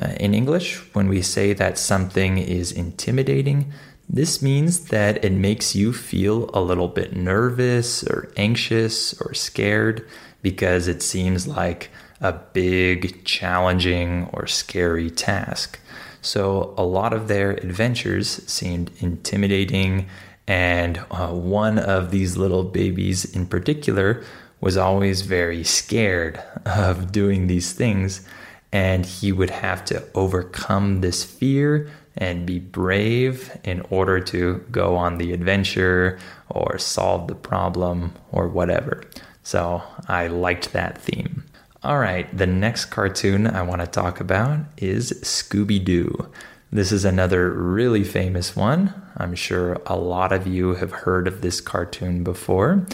Uh, 0.00 0.08
in 0.20 0.34
English, 0.34 0.76
when 0.94 1.08
we 1.08 1.22
say 1.22 1.52
that 1.54 1.78
something 1.78 2.38
is 2.38 2.72
intimidating, 2.72 3.72
this 4.08 4.42
means 4.42 4.86
that 4.88 5.24
it 5.24 5.32
makes 5.32 5.74
you 5.74 5.92
feel 5.92 6.50
a 6.54 6.60
little 6.60 6.88
bit 6.88 7.14
nervous 7.14 8.02
or 8.04 8.32
anxious 8.36 9.18
or 9.20 9.34
scared 9.34 10.06
because 10.42 10.88
it 10.88 11.02
seems 11.02 11.46
like 11.46 11.90
a 12.20 12.32
big, 12.32 13.24
challenging, 13.24 14.28
or 14.32 14.46
scary 14.46 15.10
task. 15.10 15.78
So 16.20 16.74
a 16.76 16.84
lot 16.84 17.12
of 17.12 17.28
their 17.28 17.52
adventures 17.52 18.28
seemed 18.46 18.90
intimidating 19.00 20.06
And 20.48 21.04
uh, 21.10 21.28
one 21.28 21.78
of 21.78 22.10
these 22.10 22.38
little 22.38 22.64
babies 22.64 23.24
in 23.36 23.46
particular 23.46 24.24
was 24.62 24.78
always 24.78 25.20
very 25.20 25.62
scared 25.62 26.42
of 26.64 27.12
doing 27.12 27.46
these 27.46 27.72
things. 27.74 28.26
And 28.72 29.06
he 29.06 29.32
would 29.32 29.50
have 29.50 29.84
to 29.86 30.04
overcome 30.14 31.00
this 31.00 31.24
fear 31.24 31.90
and 32.16 32.44
be 32.44 32.58
brave 32.58 33.56
in 33.64 33.80
order 33.90 34.20
to 34.20 34.64
go 34.70 34.96
on 34.96 35.18
the 35.18 35.32
adventure 35.32 36.18
or 36.50 36.78
solve 36.78 37.28
the 37.28 37.34
problem 37.34 38.12
or 38.32 38.48
whatever. 38.48 39.04
So 39.42 39.82
I 40.08 40.26
liked 40.26 40.72
that 40.72 40.98
theme. 40.98 41.44
All 41.82 41.98
right, 41.98 42.36
the 42.36 42.46
next 42.46 42.86
cartoon 42.86 43.46
I 43.46 43.62
want 43.62 43.80
to 43.80 43.86
talk 43.86 44.20
about 44.20 44.58
is 44.76 45.12
Scooby 45.22 45.82
Doo. 45.82 46.28
This 46.72 46.90
is 46.90 47.04
another 47.04 47.50
really 47.50 48.04
famous 48.04 48.54
one. 48.56 48.92
I'm 49.16 49.34
sure 49.34 49.80
a 49.86 49.96
lot 49.96 50.32
of 50.32 50.46
you 50.46 50.74
have 50.74 50.90
heard 50.90 51.26
of 51.28 51.40
this 51.40 51.60
cartoon 51.60 52.24
before. 52.24 52.84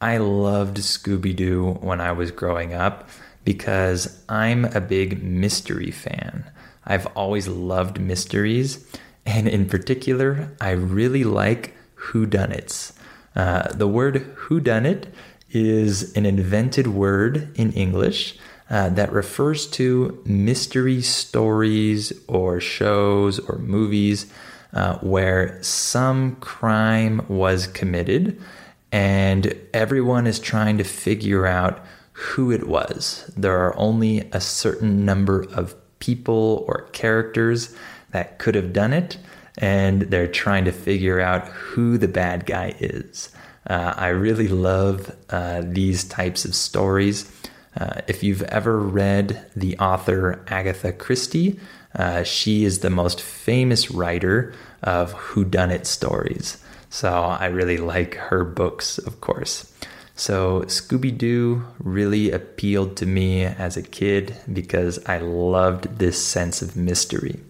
I 0.00 0.16
loved 0.18 0.78
Scooby 0.78 1.36
Doo 1.36 1.72
when 1.80 2.00
I 2.00 2.12
was 2.12 2.30
growing 2.30 2.72
up 2.72 3.08
because 3.52 4.22
I'm 4.28 4.64
a 4.66 4.80
big 4.80 5.24
mystery 5.24 5.90
fan. 5.90 6.48
I've 6.86 7.08
always 7.16 7.48
loved 7.48 8.00
mysteries, 8.00 8.86
and 9.26 9.48
in 9.48 9.68
particular, 9.68 10.54
I 10.60 10.70
really 10.70 11.24
like 11.24 11.74
whodunits. 11.96 12.92
Uh, 13.34 13.66
the 13.72 13.88
word 13.88 14.36
whodunit 14.36 15.06
is 15.50 16.12
an 16.16 16.26
invented 16.26 16.86
word 16.86 17.50
in 17.58 17.72
English 17.72 18.38
uh, 18.70 18.88
that 18.90 19.10
refers 19.10 19.66
to 19.78 20.22
mystery 20.24 21.02
stories 21.02 22.12
or 22.28 22.60
shows 22.60 23.40
or 23.40 23.58
movies 23.58 24.32
uh, 24.72 24.96
where 24.98 25.60
some 25.60 26.36
crime 26.36 27.26
was 27.26 27.66
committed 27.66 28.40
and 28.92 29.56
everyone 29.74 30.28
is 30.28 30.38
trying 30.38 30.78
to 30.78 30.84
figure 30.84 31.48
out 31.48 31.84
who 32.20 32.52
it 32.52 32.68
was. 32.68 33.30
There 33.34 33.64
are 33.64 33.76
only 33.78 34.28
a 34.32 34.42
certain 34.42 35.06
number 35.06 35.42
of 35.54 35.74
people 36.00 36.64
or 36.68 36.88
characters 36.92 37.74
that 38.10 38.38
could 38.38 38.54
have 38.54 38.74
done 38.74 38.92
it, 38.92 39.16
and 39.56 40.02
they're 40.02 40.26
trying 40.26 40.66
to 40.66 40.72
figure 40.72 41.18
out 41.18 41.48
who 41.48 41.96
the 41.96 42.08
bad 42.08 42.44
guy 42.44 42.74
is. 42.78 43.30
Uh, 43.66 43.94
I 43.96 44.08
really 44.08 44.48
love 44.48 45.16
uh, 45.30 45.62
these 45.64 46.04
types 46.04 46.44
of 46.44 46.54
stories. 46.54 47.30
Uh, 47.78 48.02
if 48.06 48.22
you've 48.22 48.42
ever 48.42 48.78
read 48.78 49.50
the 49.56 49.78
author 49.78 50.44
Agatha 50.48 50.92
Christie, 50.92 51.58
uh, 51.94 52.22
she 52.22 52.64
is 52.64 52.80
the 52.80 52.90
most 52.90 53.20
famous 53.20 53.90
writer 53.90 54.52
of 54.82 55.14
whodunit 55.14 55.86
stories. 55.86 56.62
So 56.90 57.10
I 57.10 57.46
really 57.46 57.78
like 57.78 58.14
her 58.14 58.44
books, 58.44 58.98
of 58.98 59.20
course. 59.20 59.72
So 60.20 60.64
Scooby 60.66 61.16
Doo 61.16 61.64
really 61.78 62.30
appealed 62.30 62.94
to 62.98 63.06
me 63.06 63.42
as 63.42 63.78
a 63.78 63.82
kid 63.82 64.36
because 64.52 65.02
I 65.06 65.16
loved 65.16 65.98
this 65.98 66.22
sense 66.22 66.60
of 66.60 66.76
mystery. 66.76 67.40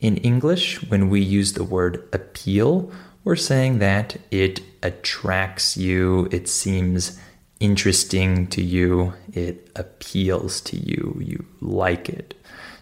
In 0.00 0.18
English, 0.18 0.82
when 0.90 1.08
we 1.08 1.22
use 1.22 1.54
the 1.54 1.64
word 1.64 2.06
appeal, 2.12 2.92
we're 3.24 3.36
saying 3.36 3.78
that 3.78 4.18
it 4.30 4.60
attracts 4.82 5.78
you, 5.78 6.28
it 6.30 6.46
seems 6.46 7.18
interesting 7.58 8.48
to 8.48 8.62
you, 8.62 9.14
it 9.32 9.70
appeals 9.74 10.60
to 10.60 10.76
you, 10.76 11.16
you 11.24 11.46
like 11.62 12.10
it. 12.10 12.34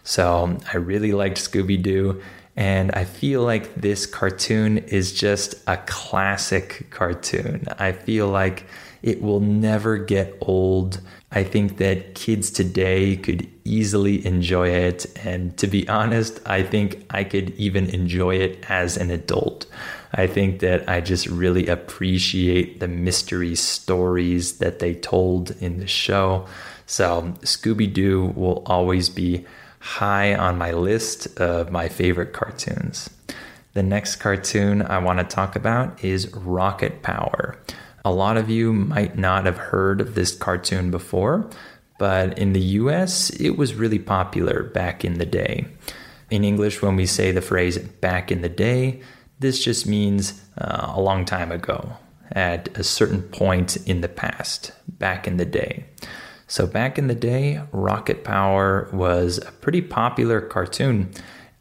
So 0.03 0.57
I 0.73 0.75
really 0.75 1.13
liked 1.13 1.37
Scooby 1.37 1.81
Doo, 1.81 2.21
and 2.57 2.91
I 2.91 3.05
feel 3.05 3.41
like 3.41 3.73
this 3.75 4.05
cartoon 4.05 4.79
is 4.79 5.13
just 5.13 5.55
a 5.65 5.77
classic 5.77 6.87
cartoon. 6.89 7.67
I 7.79 7.93
feel 7.93 8.27
like 8.27 8.65
it 9.03 9.21
will 9.21 9.41
never 9.41 9.97
get 9.97 10.35
old. 10.41 11.01
I 11.31 11.43
think 11.43 11.77
that 11.77 12.15
kids 12.15 12.49
today 12.49 13.17
could 13.17 13.47
easily 13.65 14.25
enjoy 14.25 14.69
it. 14.69 15.05
And 15.25 15.55
to 15.57 15.67
be 15.67 15.87
honest, 15.89 16.39
I 16.45 16.63
think 16.63 17.05
I 17.09 17.23
could 17.25 17.51
even 17.51 17.89
enjoy 17.89 18.35
it 18.35 18.65
as 18.69 18.97
an 18.97 19.11
adult. 19.11 19.65
I 20.13 20.27
think 20.27 20.59
that 20.59 20.87
I 20.87 21.01
just 21.01 21.27
really 21.27 21.67
appreciate 21.67 22.79
the 22.79 22.87
mystery 22.87 23.55
stories 23.55 24.59
that 24.59 24.79
they 24.79 24.93
told 24.93 25.51
in 25.61 25.79
the 25.79 25.87
show. 25.87 26.45
So, 26.85 27.33
Scooby 27.41 27.91
Doo 27.91 28.33
will 28.35 28.63
always 28.65 29.09
be 29.09 29.45
high 29.79 30.33
on 30.33 30.57
my 30.57 30.71
list 30.71 31.39
of 31.39 31.71
my 31.71 31.89
favorite 31.89 32.31
cartoons. 32.31 33.09
The 33.73 33.83
next 33.83 34.17
cartoon 34.17 34.81
I 34.81 34.99
want 34.99 35.19
to 35.19 35.25
talk 35.25 35.55
about 35.55 36.03
is 36.03 36.31
Rocket 36.33 37.01
Power. 37.01 37.57
A 38.05 38.11
lot 38.11 38.35
of 38.35 38.49
you 38.49 38.73
might 38.73 39.17
not 39.17 39.45
have 39.45 39.57
heard 39.57 40.01
of 40.01 40.13
this 40.13 40.35
cartoon 40.35 40.91
before, 40.91 41.49
but 41.97 42.37
in 42.37 42.51
the 42.51 42.59
US, 42.81 43.29
it 43.29 43.51
was 43.51 43.75
really 43.75 43.99
popular 43.99 44.63
back 44.63 45.05
in 45.05 45.19
the 45.19 45.25
day. 45.25 45.67
In 46.29 46.43
English, 46.43 46.81
when 46.81 46.97
we 46.97 47.05
say 47.05 47.31
the 47.31 47.41
phrase 47.41 47.77
back 47.77 48.29
in 48.29 48.41
the 48.41 48.49
day, 48.49 49.01
this 49.39 49.63
just 49.63 49.87
means 49.87 50.41
uh, 50.57 50.91
a 50.93 50.99
long 50.99 51.23
time 51.23 51.51
ago, 51.51 51.93
at 52.33 52.77
a 52.77 52.83
certain 52.83 53.21
point 53.21 53.77
in 53.87 54.01
the 54.01 54.09
past, 54.09 54.73
back 54.87 55.25
in 55.25 55.37
the 55.37 55.45
day. 55.45 55.85
So, 56.47 56.67
back 56.67 56.99
in 56.99 57.07
the 57.07 57.15
day, 57.15 57.61
Rocket 57.71 58.23
Power 58.23 58.89
was 58.91 59.37
a 59.37 59.51
pretty 59.51 59.81
popular 59.81 60.41
cartoon, 60.41 61.11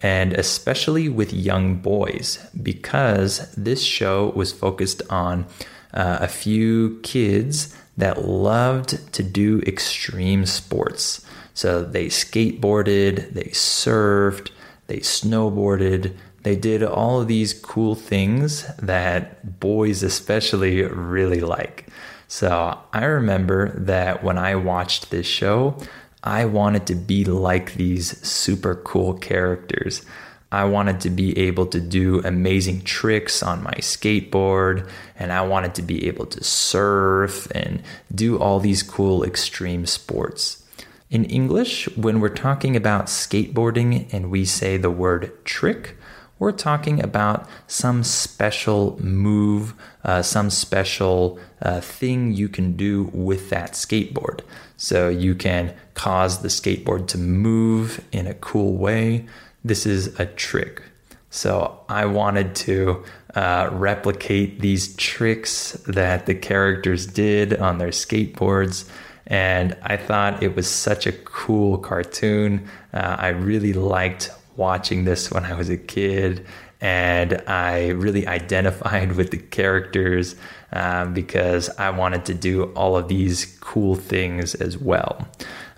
and 0.01 0.33
especially 0.33 1.09
with 1.09 1.33
young 1.33 1.77
boys, 1.77 2.45
because 2.61 3.53
this 3.55 3.83
show 3.83 4.33
was 4.35 4.53
focused 4.53 5.03
on 5.09 5.47
uh, 5.95 6.19
a 6.21 6.29
few 6.29 7.01
kids 7.03 7.77
that 7.97 8.25
loved 8.25 9.13
to 9.13 9.23
do 9.23 9.61
extreme 9.67 10.47
sports. 10.47 11.25
So, 11.55 11.85
they 11.85 12.07
skateboarded, 12.07 13.33
they 13.35 13.51
surfed, 13.53 14.51
they 14.87 14.99
snowboarded, 14.99 16.17
they 16.43 16.57
did 16.57 16.83
all 16.83 17.21
of 17.21 17.29
these 17.29 17.55
cool 17.55 17.95
things 17.95 18.67
that 18.77 19.61
boys, 19.61 20.03
especially, 20.03 20.83
really 20.83 21.41
like. 21.41 21.87
So 22.33 22.79
I 22.93 23.05
remember 23.05 23.79
that 23.79 24.25
when 24.25 24.39
I 24.39 24.55
watched 24.55 25.11
this 25.11 25.27
show, 25.27 25.77
I 26.25 26.47
wanted 26.47 26.87
to 26.87 26.95
be 26.95 27.25
like 27.25 27.75
these 27.75 28.27
super 28.27 28.75
cool 28.75 29.15
characters. 29.15 30.05
I 30.53 30.65
wanted 30.65 31.01
to 31.01 31.11
be 31.11 31.37
able 31.39 31.65
to 31.67 31.81
do 31.81 32.21
amazing 32.21 32.83
tricks 32.83 33.43
on 33.43 33.63
my 33.63 33.73
skateboard, 33.81 34.87
and 35.19 35.33
I 35.33 35.41
wanted 35.41 35.75
to 35.77 35.83
be 35.83 36.07
able 36.07 36.27
to 36.27 36.45
surf 36.45 37.51
and 37.53 37.83
do 38.15 38.39
all 38.39 38.61
these 38.61 38.83
cool 38.83 39.25
extreme 39.25 39.87
sports. 39.87 40.63
In 41.11 41.25
English, 41.25 41.89
when 41.97 42.21
we're 42.21 42.29
talking 42.29 42.77
about 42.77 43.07
skateboarding 43.07 44.13
and 44.13 44.31
we 44.31 44.45
say 44.45 44.77
the 44.77 44.91
word 44.91 45.33
trick, 45.47 45.97
we're 46.39 46.53
talking 46.53 47.03
about 47.03 47.49
some 47.67 48.05
special 48.05 48.99
move, 49.03 49.73
uh, 50.05 50.21
some 50.21 50.51
special 50.51 51.39
uh, 51.63 51.81
thing 51.81 52.35
you 52.35 52.51
can 52.51 52.77
do 52.77 53.05
with 53.15 53.49
that 53.49 53.73
skateboard. 53.73 54.41
So 54.77 55.09
you 55.09 55.35
can 55.35 55.75
cause 55.95 56.43
the 56.43 56.49
skateboard 56.49 57.07
to 57.09 57.19
move 57.19 58.05
in 58.13 58.27
a 58.27 58.35
cool 58.35 58.77
way. 58.77 59.25
This 59.65 59.87
is 59.87 60.19
a 60.19 60.27
trick. 60.27 60.83
So 61.31 61.81
I 61.89 62.05
wanted 62.07 62.55
to 62.57 63.05
uh, 63.35 63.71
replicate 63.73 64.61
these 64.61 64.95
tricks 64.97 65.73
that 65.87 66.27
the 66.27 66.35
characters 66.35 67.07
did 67.07 67.55
on 67.59 67.79
their 67.79 67.89
skateboards. 67.89 68.89
And 69.27 69.77
I 69.83 69.97
thought 69.97 70.43
it 70.43 70.55
was 70.55 70.69
such 70.69 71.07
a 71.07 71.13
cool 71.13 71.79
cartoon. 71.79 72.69
Uh, 72.93 73.17
I 73.19 73.29
really 73.29 73.73
liked 73.73 74.31
watching 74.57 75.05
this 75.05 75.31
when 75.31 75.45
I 75.45 75.55
was 75.55 75.71
a 75.71 75.79
kid, 75.79 76.47
and 76.81 77.43
I 77.47 77.91
really 77.91 78.27
identified 78.27 79.13
with 79.13 79.31
the 79.31 79.39
characters 79.39 80.37
um, 80.73 81.15
because 81.15 81.71
I 81.79 81.91
wanted 81.91 82.27
to 82.27 82.35
do 82.35 82.65
all 82.75 82.97
of 82.97 83.09
these 83.09 83.57
cool 83.61 83.95
things 83.95 84.55
as 84.55 84.77
well. 84.77 85.27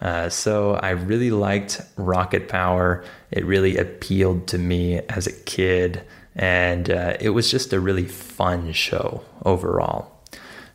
Uh, 0.05 0.29
so 0.29 0.75
I 0.75 0.91
really 0.91 1.31
liked 1.31 1.81
Rocket 1.97 2.47
Power. 2.47 3.03
It 3.31 3.47
really 3.47 3.79
appealed 3.79 4.47
to 4.49 4.59
me 4.59 4.99
as 5.09 5.27
a 5.27 5.33
kid, 5.33 6.03
and 6.37 6.91
uh, 6.91 7.17
it 7.21 7.31
was 7.31 7.51
just 7.51 7.73
a 7.73 7.81
really 7.81 8.05
fun 8.05 8.73
show 8.75 9.23
overall. 9.47 10.13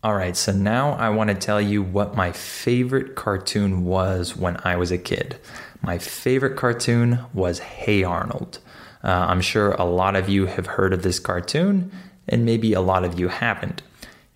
All 0.03 0.15
right, 0.15 0.35
so 0.35 0.51
now 0.51 0.93
I 0.93 1.09
want 1.09 1.29
to 1.29 1.35
tell 1.35 1.61
you 1.61 1.83
what 1.83 2.15
my 2.15 2.31
favorite 2.31 3.15
cartoon 3.15 3.85
was 3.85 4.35
when 4.35 4.57
I 4.63 4.77
was 4.77 4.91
a 4.91 4.97
kid. 4.97 5.37
My 5.83 5.99
favorite 5.99 6.57
cartoon 6.57 7.19
was 7.31 7.59
Hey 7.59 8.03
Arnold. 8.03 8.57
Uh, 9.03 9.09
I'm 9.29 9.41
sure 9.41 9.73
a 9.73 9.83
lot 9.83 10.15
of 10.15 10.27
you 10.27 10.47
have 10.47 10.65
heard 10.65 10.91
of 10.91 11.03
this 11.03 11.19
cartoon, 11.19 11.91
and 12.27 12.45
maybe 12.45 12.73
a 12.73 12.81
lot 12.81 13.03
of 13.03 13.19
you 13.19 13.27
haven't. 13.27 13.83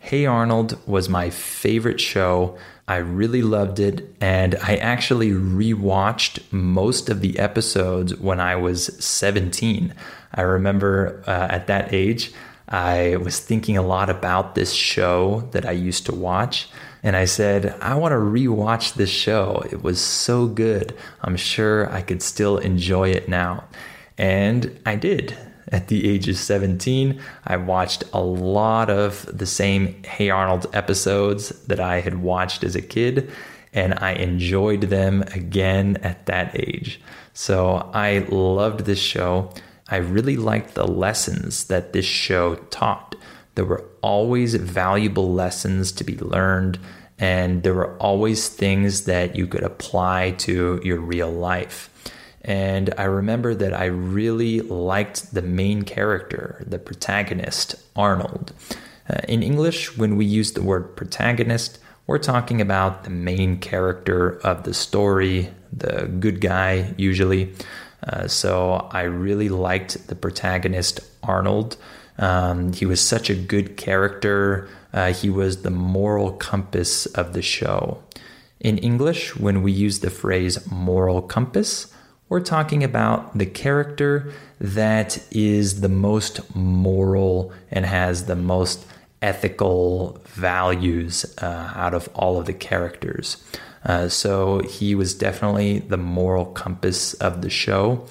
Hey 0.06 0.26
Arnold 0.26 0.78
was 0.86 1.08
my 1.08 1.30
favorite 1.30 2.02
show. 2.02 2.58
I 2.90 2.98
really 2.98 3.42
loved 3.42 3.80
it, 3.80 4.14
and 4.20 4.54
I 4.56 4.76
actually 4.76 5.32
rewatched 5.32 6.40
most 6.52 7.10
of 7.10 7.22
the 7.22 7.40
episodes 7.40 8.14
when 8.18 8.42
I 8.42 8.58
was 8.58 8.88
17. 9.02 9.94
I 10.34 10.42
remember 10.42 11.24
uh, 11.26 11.48
at 11.50 11.68
that 11.68 11.94
age, 11.94 12.34
I 12.68 13.16
was 13.16 13.40
thinking 13.40 13.78
a 13.78 13.82
lot 13.82 14.10
about 14.10 14.56
this 14.56 14.74
show 14.74 15.48
that 15.52 15.66
I 15.66 15.72
used 15.72 16.06
to 16.08 16.14
watch. 16.14 16.68
And 17.02 17.16
I 17.16 17.24
said, 17.24 17.74
I 17.80 17.96
want 17.96 18.12
to 18.12 18.18
rewatch 18.18 18.96
this 18.96 19.10
show. 19.10 19.64
It 19.72 19.84
was 19.84 20.02
so 20.02 20.48
good. 20.48 20.94
I'm 21.22 21.38
sure 21.38 21.90
I 21.90 22.02
could 22.02 22.22
still 22.22 22.58
enjoy 22.58 23.12
it 23.12 23.30
now. 23.30 23.64
And 24.18 24.78
I 24.86 24.98
did. 24.98 25.38
At 25.74 25.88
the 25.88 26.08
age 26.08 26.30
of 26.30 26.38
17, 26.38 27.20
I 27.48 27.58
watched 27.58 28.04
a 28.14 28.22
lot 28.22 28.92
of 28.92 29.26
the 29.36 29.48
same 29.48 30.04
Hey 30.04 30.30
Arnold 30.30 30.68
episodes 30.72 31.50
that 31.66 31.80
I 31.80 32.00
had 32.00 32.22
watched 32.22 32.64
as 32.64 32.76
a 32.76 32.82
kid, 32.82 33.32
and 33.74 33.96
I 33.98 34.12
enjoyed 34.12 34.82
them 34.82 35.24
again 35.34 35.98
at 36.04 36.28
that 36.28 36.52
age. 36.54 37.02
So 37.34 37.90
I 37.92 38.20
loved 38.30 38.82
this 38.82 39.00
show. 39.00 39.52
I 39.90 39.98
really 39.98 40.38
liked 40.38 40.76
the 40.76 40.86
lessons 40.88 41.66
that 41.66 41.92
this 41.92 42.06
show 42.06 42.54
taught. 42.70 43.16
There 43.56 43.66
were 43.66 43.90
always 44.02 44.54
valuable 44.54 45.34
lessons 45.34 45.92
to 45.94 46.04
be 46.04 46.18
learned, 46.20 46.78
and 47.18 47.64
there 47.64 47.74
were 47.74 47.98
always 47.98 48.48
things 48.48 49.06
that 49.06 49.36
you 49.36 49.48
could 49.48 49.64
apply 49.64 50.36
to 50.40 50.80
your 50.84 51.00
real 51.00 51.32
life. 51.32 51.90
And 52.44 52.94
I 52.98 53.06
remember 53.06 53.56
that 53.56 53.74
I 53.74 53.86
really 53.86 54.60
liked 54.62 55.34
the 55.34 55.42
main 55.42 55.84
character, 55.84 56.64
the 56.68 56.80
protagonist, 56.80 57.76
Arnold. 57.96 58.54
Uh, 59.10 59.20
in 59.28 59.44
English, 59.44 59.98
when 59.98 60.18
we 60.18 60.26
use 60.26 60.54
the 60.54 60.62
word 60.62 60.96
protagonist, 60.96 61.80
we're 62.06 62.18
talking 62.18 62.60
about 62.60 63.06
the 63.06 63.10
main 63.10 63.60
character 63.60 64.40
of 64.42 64.64
the 64.64 64.74
story, 64.74 65.50
the 65.72 66.08
good 66.20 66.42
guy, 66.42 66.94
usually. 66.98 67.54
Uh, 68.06 68.28
so 68.28 68.90
I 68.92 69.04
really 69.04 69.48
liked 69.50 70.08
the 70.08 70.16
protagonist, 70.16 71.00
Arnold. 71.24 71.78
Um, 72.18 72.74
he 72.74 72.86
was 72.86 73.00
such 73.00 73.30
a 73.30 73.36
good 73.36 73.78
character. 73.78 74.68
Uh, 74.92 75.14
he 75.14 75.30
was 75.30 75.62
the 75.62 75.70
moral 75.70 76.34
compass 76.34 77.06
of 77.06 77.34
the 77.34 77.42
show. 77.42 78.04
In 78.60 78.78
English, 78.78 79.36
when 79.36 79.64
we 79.64 79.72
use 79.72 80.00
the 80.00 80.10
phrase 80.10 80.70
moral 80.70 81.22
compass, 81.22 81.94
we're 82.30 82.40
talking 82.40 82.84
about 82.84 83.38
the 83.38 83.46
character 83.46 84.32
that 84.60 85.24
is 85.32 85.82
the 85.82 85.90
most 85.90 86.56
moral 86.56 87.52
and 87.70 87.86
has 87.86 88.26
the 88.26 88.36
most 88.36 88.86
ethical 89.22 90.22
values 90.26 91.26
uh, 91.42 91.72
out 91.76 91.94
of 91.94 92.10
all 92.14 92.40
of 92.40 92.46
the 92.46 92.54
characters. 92.54 93.44
Uh, 93.86 94.08
so 94.08 94.60
he 94.60 94.96
was 94.96 95.14
definitely 95.14 95.80
the 95.80 95.98
moral 95.98 96.46
compass 96.46 97.14
of 97.16 97.42
the 97.42 97.50
show. 97.50 98.06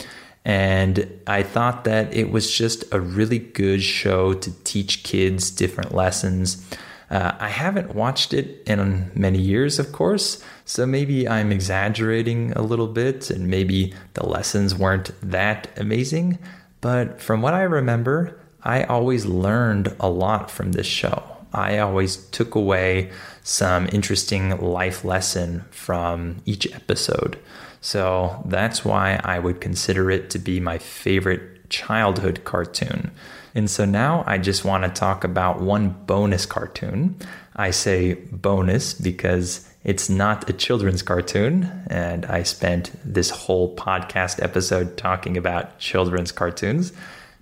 And 0.44 1.20
I 1.26 1.42
thought 1.42 1.84
that 1.84 2.12
it 2.12 2.30
was 2.30 2.52
just 2.52 2.84
a 2.92 3.00
really 3.00 3.38
good 3.38 3.82
show 3.82 4.34
to 4.34 4.64
teach 4.64 5.04
kids 5.04 5.50
different 5.50 5.94
lessons. 5.94 6.66
Uh, 7.12 7.36
I 7.38 7.50
haven't 7.50 7.94
watched 7.94 8.32
it 8.32 8.62
in 8.66 9.10
many 9.14 9.38
years, 9.38 9.78
of 9.78 9.92
course, 9.92 10.42
so 10.64 10.86
maybe 10.86 11.28
I'm 11.28 11.52
exaggerating 11.52 12.52
a 12.52 12.62
little 12.62 12.88
bit 12.88 13.28
and 13.28 13.48
maybe 13.48 13.92
the 14.14 14.26
lessons 14.26 14.74
weren't 14.74 15.10
that 15.20 15.68
amazing. 15.76 16.38
But 16.80 17.20
from 17.20 17.42
what 17.42 17.52
I 17.52 17.64
remember, 17.64 18.40
I 18.62 18.84
always 18.84 19.26
learned 19.26 19.94
a 20.00 20.08
lot 20.08 20.50
from 20.50 20.72
this 20.72 20.86
show. 20.86 21.22
I 21.52 21.78
always 21.80 22.16
took 22.16 22.54
away 22.54 23.10
some 23.42 23.90
interesting 23.92 24.58
life 24.58 25.04
lesson 25.04 25.66
from 25.70 26.40
each 26.46 26.66
episode. 26.72 27.38
So 27.82 28.42
that's 28.46 28.86
why 28.86 29.20
I 29.22 29.38
would 29.38 29.60
consider 29.60 30.10
it 30.10 30.30
to 30.30 30.38
be 30.38 30.60
my 30.60 30.78
favorite 30.78 31.61
childhood 31.72 32.44
cartoon. 32.44 33.10
And 33.54 33.68
so 33.68 33.84
now 33.84 34.22
I 34.26 34.38
just 34.38 34.64
want 34.64 34.84
to 34.84 34.90
talk 34.90 35.24
about 35.24 35.60
one 35.60 35.88
bonus 36.06 36.46
cartoon. 36.46 37.16
I 37.56 37.70
say 37.70 38.14
bonus 38.14 38.94
because 38.94 39.68
it's 39.82 40.08
not 40.08 40.48
a 40.48 40.52
children's 40.52 41.02
cartoon, 41.02 41.84
and 41.88 42.24
I 42.26 42.44
spent 42.44 42.92
this 43.04 43.30
whole 43.30 43.74
podcast 43.74 44.40
episode 44.40 44.96
talking 44.96 45.36
about 45.36 45.78
children's 45.78 46.30
cartoons. 46.30 46.92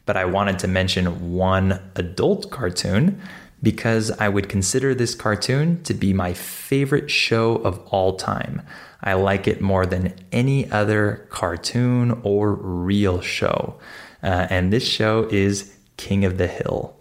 But 0.06 0.16
I 0.16 0.24
wanted 0.24 0.58
to 0.60 0.68
mention 0.68 1.34
one 1.34 1.80
adult 1.96 2.50
cartoon 2.50 3.20
because 3.62 4.10
I 4.12 4.28
would 4.28 4.48
consider 4.48 4.94
this 4.94 5.14
cartoon 5.14 5.82
to 5.82 5.92
be 5.92 6.12
my 6.12 6.32
favorite 6.32 7.10
show 7.10 7.56
of 7.56 7.78
all 7.88 8.16
time. 8.16 8.62
I 9.02 9.14
like 9.14 9.46
it 9.46 9.60
more 9.60 9.86
than 9.86 10.14
any 10.32 10.70
other 10.70 11.26
cartoon 11.30 12.20
or 12.22 12.52
real 12.54 13.20
show. 13.20 13.78
Uh, 14.22 14.46
and 14.50 14.72
this 14.72 14.86
show 14.86 15.28
is 15.30 15.74
King 15.96 16.24
of 16.24 16.38
the 16.38 16.46
Hill. 16.46 16.96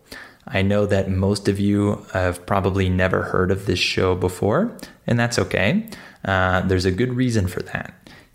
I 0.47 0.62
know 0.62 0.86
that 0.86 1.10
most 1.10 1.47
of 1.47 1.60
you 1.60 2.05
have 2.13 2.45
probably 2.45 2.89
never 2.89 3.23
heard 3.23 3.51
of 3.51 3.65
this 3.65 3.79
show 3.79 4.15
before, 4.15 4.75
and 5.05 5.19
that's 5.19 5.38
okay. 5.38 5.88
Uh, 6.25 6.62
there's 6.62 6.86
a 6.86 6.91
good 6.91 7.13
reason 7.13 7.47
for 7.47 7.62
that. 7.63 7.93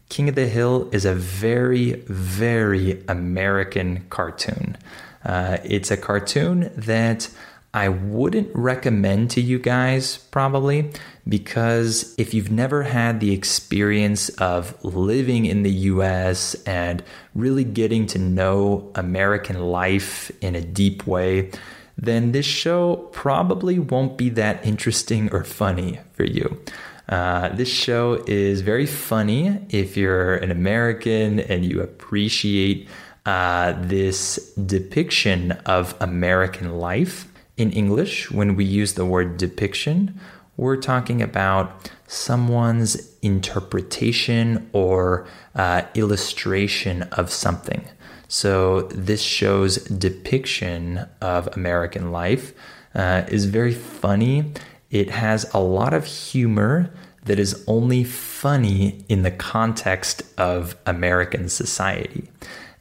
King 0.08 0.28
of 0.28 0.34
the 0.34 0.46
Hill 0.46 0.88
is 0.92 1.04
a 1.04 1.14
very, 1.14 1.94
very 2.06 3.02
American 3.08 4.06
cartoon. 4.10 4.76
Uh, 5.24 5.58
it's 5.64 5.90
a 5.90 5.96
cartoon 5.96 6.70
that 6.76 7.28
I 7.74 7.88
wouldn't 7.88 8.50
recommend 8.54 9.30
to 9.32 9.40
you 9.40 9.58
guys 9.58 10.18
probably 10.30 10.92
because 11.28 12.14
if 12.16 12.32
you've 12.32 12.50
never 12.50 12.84
had 12.84 13.18
the 13.18 13.32
experience 13.32 14.28
of 14.28 14.82
living 14.84 15.44
in 15.44 15.64
the 15.64 15.72
US 15.72 16.54
and 16.66 17.02
really 17.34 17.64
getting 17.64 18.06
to 18.06 18.18
know 18.20 18.92
American 18.94 19.60
life 19.60 20.30
in 20.40 20.54
a 20.54 20.60
deep 20.60 21.04
way, 21.04 21.50
then 21.98 22.30
this 22.30 22.46
show 22.46 23.08
probably 23.12 23.80
won't 23.80 24.16
be 24.16 24.28
that 24.30 24.64
interesting 24.64 25.28
or 25.32 25.42
funny 25.42 25.98
for 26.12 26.24
you. 26.24 26.62
Uh, 27.08 27.48
this 27.48 27.68
show 27.68 28.22
is 28.28 28.60
very 28.60 28.87
funny 28.87 29.60
if 29.70 29.96
you're 29.96 30.37
an 30.37 30.52
American 30.52 31.40
and 31.40 31.64
you 31.64 31.80
appreciate 31.80 32.88
uh, 33.26 33.74
this 33.80 34.54
depiction 34.54 35.52
of 35.66 35.96
American 36.00 36.78
life. 36.78 37.26
In 37.56 37.70
English, 37.70 38.32
when 38.32 38.56
we 38.56 38.64
use 38.64 38.94
the 38.94 39.06
word 39.06 39.36
depiction, 39.36 40.18
we're 40.56 40.76
talking 40.76 41.22
about 41.22 41.90
someone's 42.08 43.16
interpretation 43.22 44.68
or 44.72 45.26
uh, 45.54 45.82
illustration 45.94 47.02
of 47.12 47.30
something. 47.30 47.84
So, 48.26 48.82
this 48.82 49.22
show's 49.22 49.76
depiction 49.84 51.06
of 51.20 51.48
American 51.56 52.10
life 52.10 52.52
uh, 52.94 53.22
is 53.28 53.44
very 53.44 53.74
funny. 53.74 54.52
It 54.90 55.10
has 55.10 55.48
a 55.54 55.60
lot 55.60 55.94
of 55.94 56.06
humor 56.06 56.92
that 57.24 57.38
is 57.38 57.64
only 57.68 58.02
funny 58.02 59.04
in 59.08 59.22
the 59.22 59.30
context 59.30 60.22
of 60.38 60.76
American 60.86 61.48
society. 61.48 62.28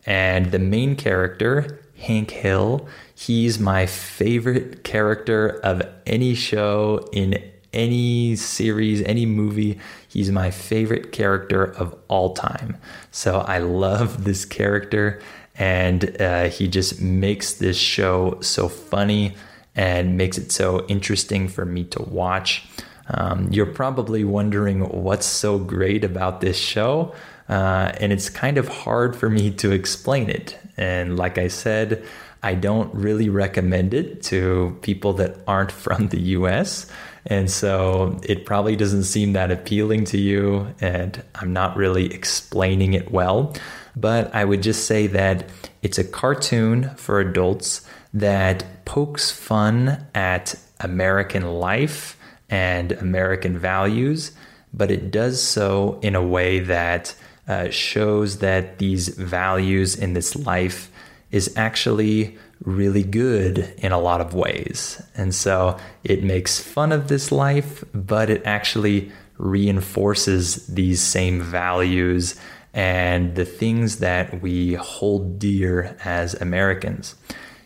And 0.06 0.52
the 0.52 0.60
main 0.60 0.96
character, 0.96 1.80
Hank 2.04 2.32
Hill, 2.32 2.88
he's 3.16 3.60
my 3.60 3.86
favorite 3.86 4.84
character 4.84 5.60
of 5.64 5.82
any 6.06 6.36
show 6.36 7.10
in 7.14 7.42
any 7.74 8.36
series, 8.36 9.02
any 9.04 9.26
movie. 9.26 9.80
He's 10.08 10.32
my 10.32 10.52
favorite 10.52 11.12
character 11.12 11.64
of 11.64 11.96
all 12.08 12.34
time. 12.34 12.78
So 13.12 13.40
I 13.40 13.60
love 13.60 14.24
this 14.26 14.46
character, 14.46 15.22
and 15.56 16.22
uh, 16.22 16.50
he 16.50 16.68
just 16.68 17.02
makes 17.02 17.54
this 17.54 17.78
show 17.78 18.38
so 18.42 18.68
funny 18.68 19.36
and 19.76 20.18
makes 20.18 20.38
it 20.38 20.52
so 20.52 20.86
interesting 20.88 21.48
for 21.48 21.66
me 21.66 21.84
to 21.86 22.02
watch. 22.02 22.68
Um, 23.08 23.50
you're 23.52 23.66
probably 23.66 24.24
wondering 24.24 24.82
what's 24.82 25.26
so 25.26 25.58
great 25.58 26.04
about 26.04 26.42
this 26.42 26.58
show, 26.58 27.14
uh, 27.50 27.92
and 28.00 28.12
it's 28.14 28.30
kind 28.30 28.58
of 28.58 28.68
hard 28.68 29.16
for 29.16 29.30
me 29.30 29.52
to 29.52 29.72
explain 29.72 30.30
it. 30.30 30.58
And 30.78 31.18
like 31.18 31.38
I 31.38 31.48
said, 31.48 32.04
I 32.42 32.56
don't 32.56 32.94
really 32.94 33.30
recommend 33.30 33.94
it 33.94 34.22
to 34.24 34.78
people 34.82 35.14
that 35.14 35.38
aren't 35.48 35.72
from 35.86 36.10
the 36.10 36.20
US. 36.22 36.88
And 37.26 37.50
so 37.50 38.20
it 38.24 38.46
probably 38.46 38.76
doesn't 38.76 39.06
seem 39.06 39.34
that 39.34 39.50
appealing 39.50 40.04
to 40.06 40.18
you, 40.18 40.68
and 40.82 41.24
I'm 41.36 41.54
not 41.54 41.78
really 41.78 42.14
explaining 42.14 42.94
it 42.94 43.12
well. 43.12 43.54
But 43.96 44.34
I 44.36 44.44
would 44.44 44.62
just 44.62 44.88
say 44.88 45.08
that 45.08 45.50
it's 45.82 45.98
a 45.98 46.04
cartoon 46.04 46.90
for 46.96 47.20
adults 47.20 47.88
that 48.14 48.86
pokes 48.86 49.32
fun 49.32 50.06
at 50.14 50.56
American 50.80 51.44
life 51.44 52.18
and 52.50 52.92
American 52.92 53.58
values, 53.58 54.32
but 54.74 54.92
it 54.92 55.12
does 55.12 55.42
so 55.42 56.00
in 56.02 56.16
a 56.16 56.26
way 56.26 56.60
that 56.60 57.16
uh, 57.48 57.70
shows 57.70 58.40
that 58.40 58.80
these 58.80 59.10
values 59.10 59.96
in 59.96 60.14
this 60.14 60.36
life 60.36 60.92
is 61.32 61.54
actually 61.58 62.38
really 62.64 63.04
good 63.04 63.74
in 63.78 63.92
a 63.92 64.00
lot 64.00 64.22
of 64.22 64.34
ways. 64.34 65.02
And 65.16 65.36
so 65.36 65.78
it 66.04 66.24
makes 66.24 66.62
fun 66.62 66.92
of 66.92 67.08
this 67.08 67.32
life, 67.32 67.84
but 67.94 68.30
it 68.30 68.46
actually 68.46 69.12
reinforces 69.38 70.68
these 70.68 71.02
same 71.02 71.42
values 71.42 72.40
and 72.74 73.36
the 73.36 73.46
things 73.46 73.98
that 73.98 74.42
we 74.42 74.76
hold 74.76 75.38
dear 75.40 75.98
as 76.04 76.34
Americans. 76.36 77.16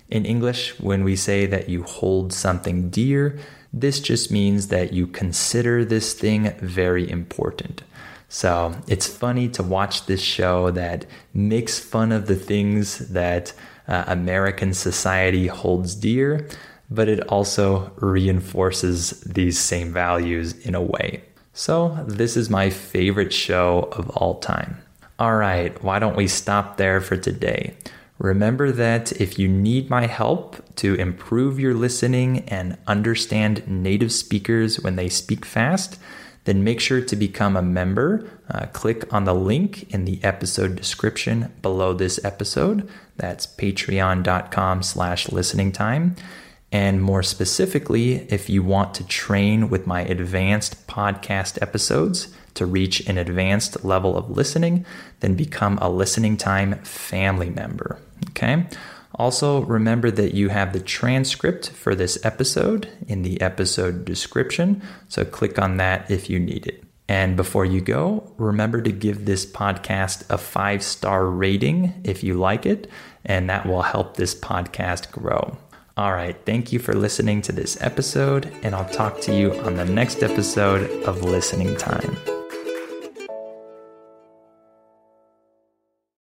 In 0.10 0.26
English, 0.26 0.80
when 0.80 1.04
we 1.04 1.16
say 1.16 1.46
that 1.46 1.70
you 1.70 1.84
hold 1.84 2.34
something 2.34 2.90
dear, 2.90 3.38
this 3.74 4.00
just 4.00 4.32
means 4.32 4.70
that 4.70 4.94
you 4.94 5.08
consider 5.08 5.84
this 5.84 6.13
thing 6.13 6.54
very 6.60 7.10
important. 7.10 7.84
So 8.30 8.76
it's 8.88 9.08
funny 9.08 9.48
to 9.50 9.63
watch 9.63 10.06
this 10.06 10.22
show 10.22 10.72
that 10.72 11.06
makes 11.34 11.80
fun 11.80 12.12
of 12.12 12.28
the 12.28 12.36
things 12.36 13.10
that 13.10 13.54
uh, 13.88 14.04
American 14.08 14.74
society 14.74 15.48
holds 15.48 15.96
dear, 15.96 16.48
but 16.90 17.08
it 17.08 17.22
also 17.30 17.92
reinforces 17.98 19.22
these 19.22 19.58
same 19.58 19.94
values 19.94 20.54
in 20.66 20.76
a 20.76 20.82
way. 20.82 21.24
So, 21.54 22.06
this 22.08 22.38
is 22.38 22.52
my 22.52 22.70
favorite 22.70 23.34
show 23.34 23.90
of 23.94 24.10
all 24.12 24.40
time. 24.40 24.78
All 25.18 25.36
right, 25.36 25.82
why 25.84 25.98
don't 25.98 26.16
we 26.16 26.28
stop 26.28 26.78
there 26.78 27.02
for 27.02 27.18
today? 27.18 27.74
Remember 28.20 28.72
that 28.72 29.12
if 29.13 29.40
you 29.40 29.48
need 29.48 29.90
my 29.90 30.06
help 30.06 30.63
to 30.76 30.94
improve 30.96 31.60
your 31.60 31.74
listening 31.74 32.40
and 32.48 32.78
understand 32.86 33.68
native 33.68 34.12
speakers 34.12 34.80
when 34.80 34.96
they 34.96 35.10
speak 35.10 35.46
fast, 35.46 36.00
then 36.48 36.64
make 36.64 36.80
sure 36.80 37.02
to 37.02 37.16
become 37.18 37.58
a 37.58 37.62
member. 37.62 38.26
Uh, 38.50 38.68
click 38.68 39.14
on 39.14 39.26
the 39.26 39.36
link 39.36 39.94
in 39.94 40.06
the 40.06 40.18
episode 40.24 40.78
description 40.78 41.52
below 41.62 41.94
this 41.94 42.24
episode. 42.24 42.90
That's 43.18 43.46
patreon.com 43.46 44.82
slash 44.82 45.30
listening 45.30 45.74
time. 45.74 46.16
And 46.72 47.02
more 47.04 47.22
specifically, 47.22 48.26
if 48.32 48.50
you 48.50 48.64
want 48.64 48.94
to 48.94 49.06
train 49.06 49.70
with 49.70 49.86
my 49.86 50.02
advanced 50.04 50.88
podcast 50.88 51.62
episodes 51.62 52.30
to 52.54 52.66
reach 52.66 53.06
an 53.10 53.18
advanced 53.18 53.84
level 53.84 54.16
of 54.16 54.30
listening, 54.30 54.86
then 55.20 55.36
become 55.36 55.78
a 55.82 55.90
listening 55.90 56.38
time 56.38 56.76
family 56.80 57.50
member. 57.50 58.00
Okay. 58.30 58.66
Also, 59.18 59.62
remember 59.62 60.12
that 60.12 60.34
you 60.36 60.50
have 60.50 60.74
the 60.74 60.80
transcript 60.80 61.72
for 61.72 61.96
this 61.96 62.24
episode 62.24 62.88
in 63.08 63.24
the 63.24 63.42
episode 63.42 64.06
description. 64.06 64.82
So 65.08 65.26
click 65.26 65.60
on 65.60 65.78
that 65.78 66.10
if 66.12 66.30
you 66.30 66.40
need 66.40 66.68
it. 66.68 66.84
And 67.10 67.36
before 67.36 67.66
you 67.66 67.82
go, 67.82 68.32
remember 68.38 68.82
to 68.82 68.92
give 68.92 69.26
this 69.26 69.46
podcast 69.46 70.30
a 70.30 70.38
five 70.38 70.84
star 70.84 71.26
rating 71.26 72.02
if 72.04 72.24
you 72.24 72.34
like 72.34 72.66
it, 72.66 72.90
and 73.26 73.50
that 73.50 73.66
will 73.66 73.82
help 73.82 74.18
this 74.18 74.36
podcast 74.36 75.12
grow. 75.12 75.58
All 75.96 76.12
right, 76.14 76.38
thank 76.46 76.72
you 76.72 76.80
for 76.80 76.94
listening 76.94 77.42
to 77.44 77.52
this 77.52 77.82
episode, 77.82 78.52
and 78.62 78.76
I'll 78.76 78.90
talk 78.90 79.20
to 79.22 79.36
you 79.36 79.54
on 79.62 79.76
the 79.76 79.86
next 79.86 80.22
episode 80.22 81.04
of 81.06 81.24
Listening 81.24 81.76
Time. 81.76 82.37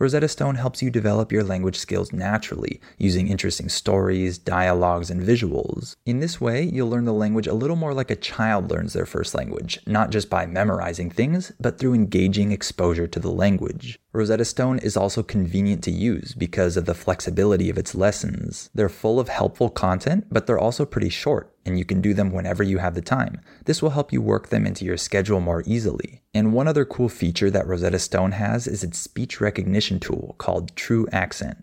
Rosetta 0.00 0.28
Stone 0.28 0.54
helps 0.54 0.80
you 0.80 0.90
develop 0.90 1.32
your 1.32 1.42
language 1.42 1.76
skills 1.76 2.12
naturally 2.12 2.80
using 2.98 3.26
interesting 3.26 3.68
stories, 3.68 4.38
dialogues, 4.38 5.10
and 5.10 5.20
visuals. 5.20 5.96
In 6.06 6.20
this 6.20 6.40
way, 6.40 6.62
you'll 6.62 6.88
learn 6.88 7.04
the 7.04 7.12
language 7.12 7.48
a 7.48 7.54
little 7.54 7.74
more 7.74 7.92
like 7.92 8.10
a 8.10 8.16
child 8.16 8.70
learns 8.70 8.92
their 8.92 9.06
first 9.06 9.34
language, 9.34 9.80
not 9.86 10.10
just 10.10 10.30
by 10.30 10.46
memorizing 10.46 11.10
things, 11.10 11.50
but 11.58 11.78
through 11.80 11.94
engaging 11.94 12.52
exposure 12.52 13.08
to 13.08 13.18
the 13.18 13.30
language. 13.30 13.98
Rosetta 14.18 14.44
Stone 14.44 14.80
is 14.80 14.96
also 14.96 15.22
convenient 15.22 15.84
to 15.84 15.92
use 15.92 16.34
because 16.34 16.76
of 16.76 16.86
the 16.86 16.94
flexibility 16.94 17.70
of 17.70 17.78
its 17.78 17.94
lessons. 17.94 18.68
They're 18.74 18.88
full 18.88 19.20
of 19.20 19.28
helpful 19.28 19.70
content, 19.70 20.26
but 20.28 20.44
they're 20.44 20.58
also 20.58 20.84
pretty 20.84 21.08
short, 21.08 21.54
and 21.64 21.78
you 21.78 21.84
can 21.84 22.00
do 22.00 22.12
them 22.12 22.32
whenever 22.32 22.64
you 22.64 22.78
have 22.78 22.96
the 22.96 23.00
time. 23.00 23.40
This 23.66 23.80
will 23.80 23.90
help 23.90 24.12
you 24.12 24.20
work 24.20 24.48
them 24.48 24.66
into 24.66 24.84
your 24.84 24.96
schedule 24.96 25.38
more 25.38 25.62
easily. 25.66 26.22
And 26.34 26.52
one 26.52 26.66
other 26.66 26.84
cool 26.84 27.08
feature 27.08 27.48
that 27.52 27.68
Rosetta 27.68 28.00
Stone 28.00 28.32
has 28.32 28.66
is 28.66 28.82
its 28.82 28.98
speech 28.98 29.40
recognition 29.40 30.00
tool 30.00 30.34
called 30.38 30.74
TruAccent. 30.74 31.62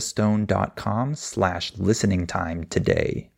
rosettastone.com 0.00 1.14
slash 1.14 1.72
listening 1.76 2.26
time 2.26 2.64
today. 2.64 3.28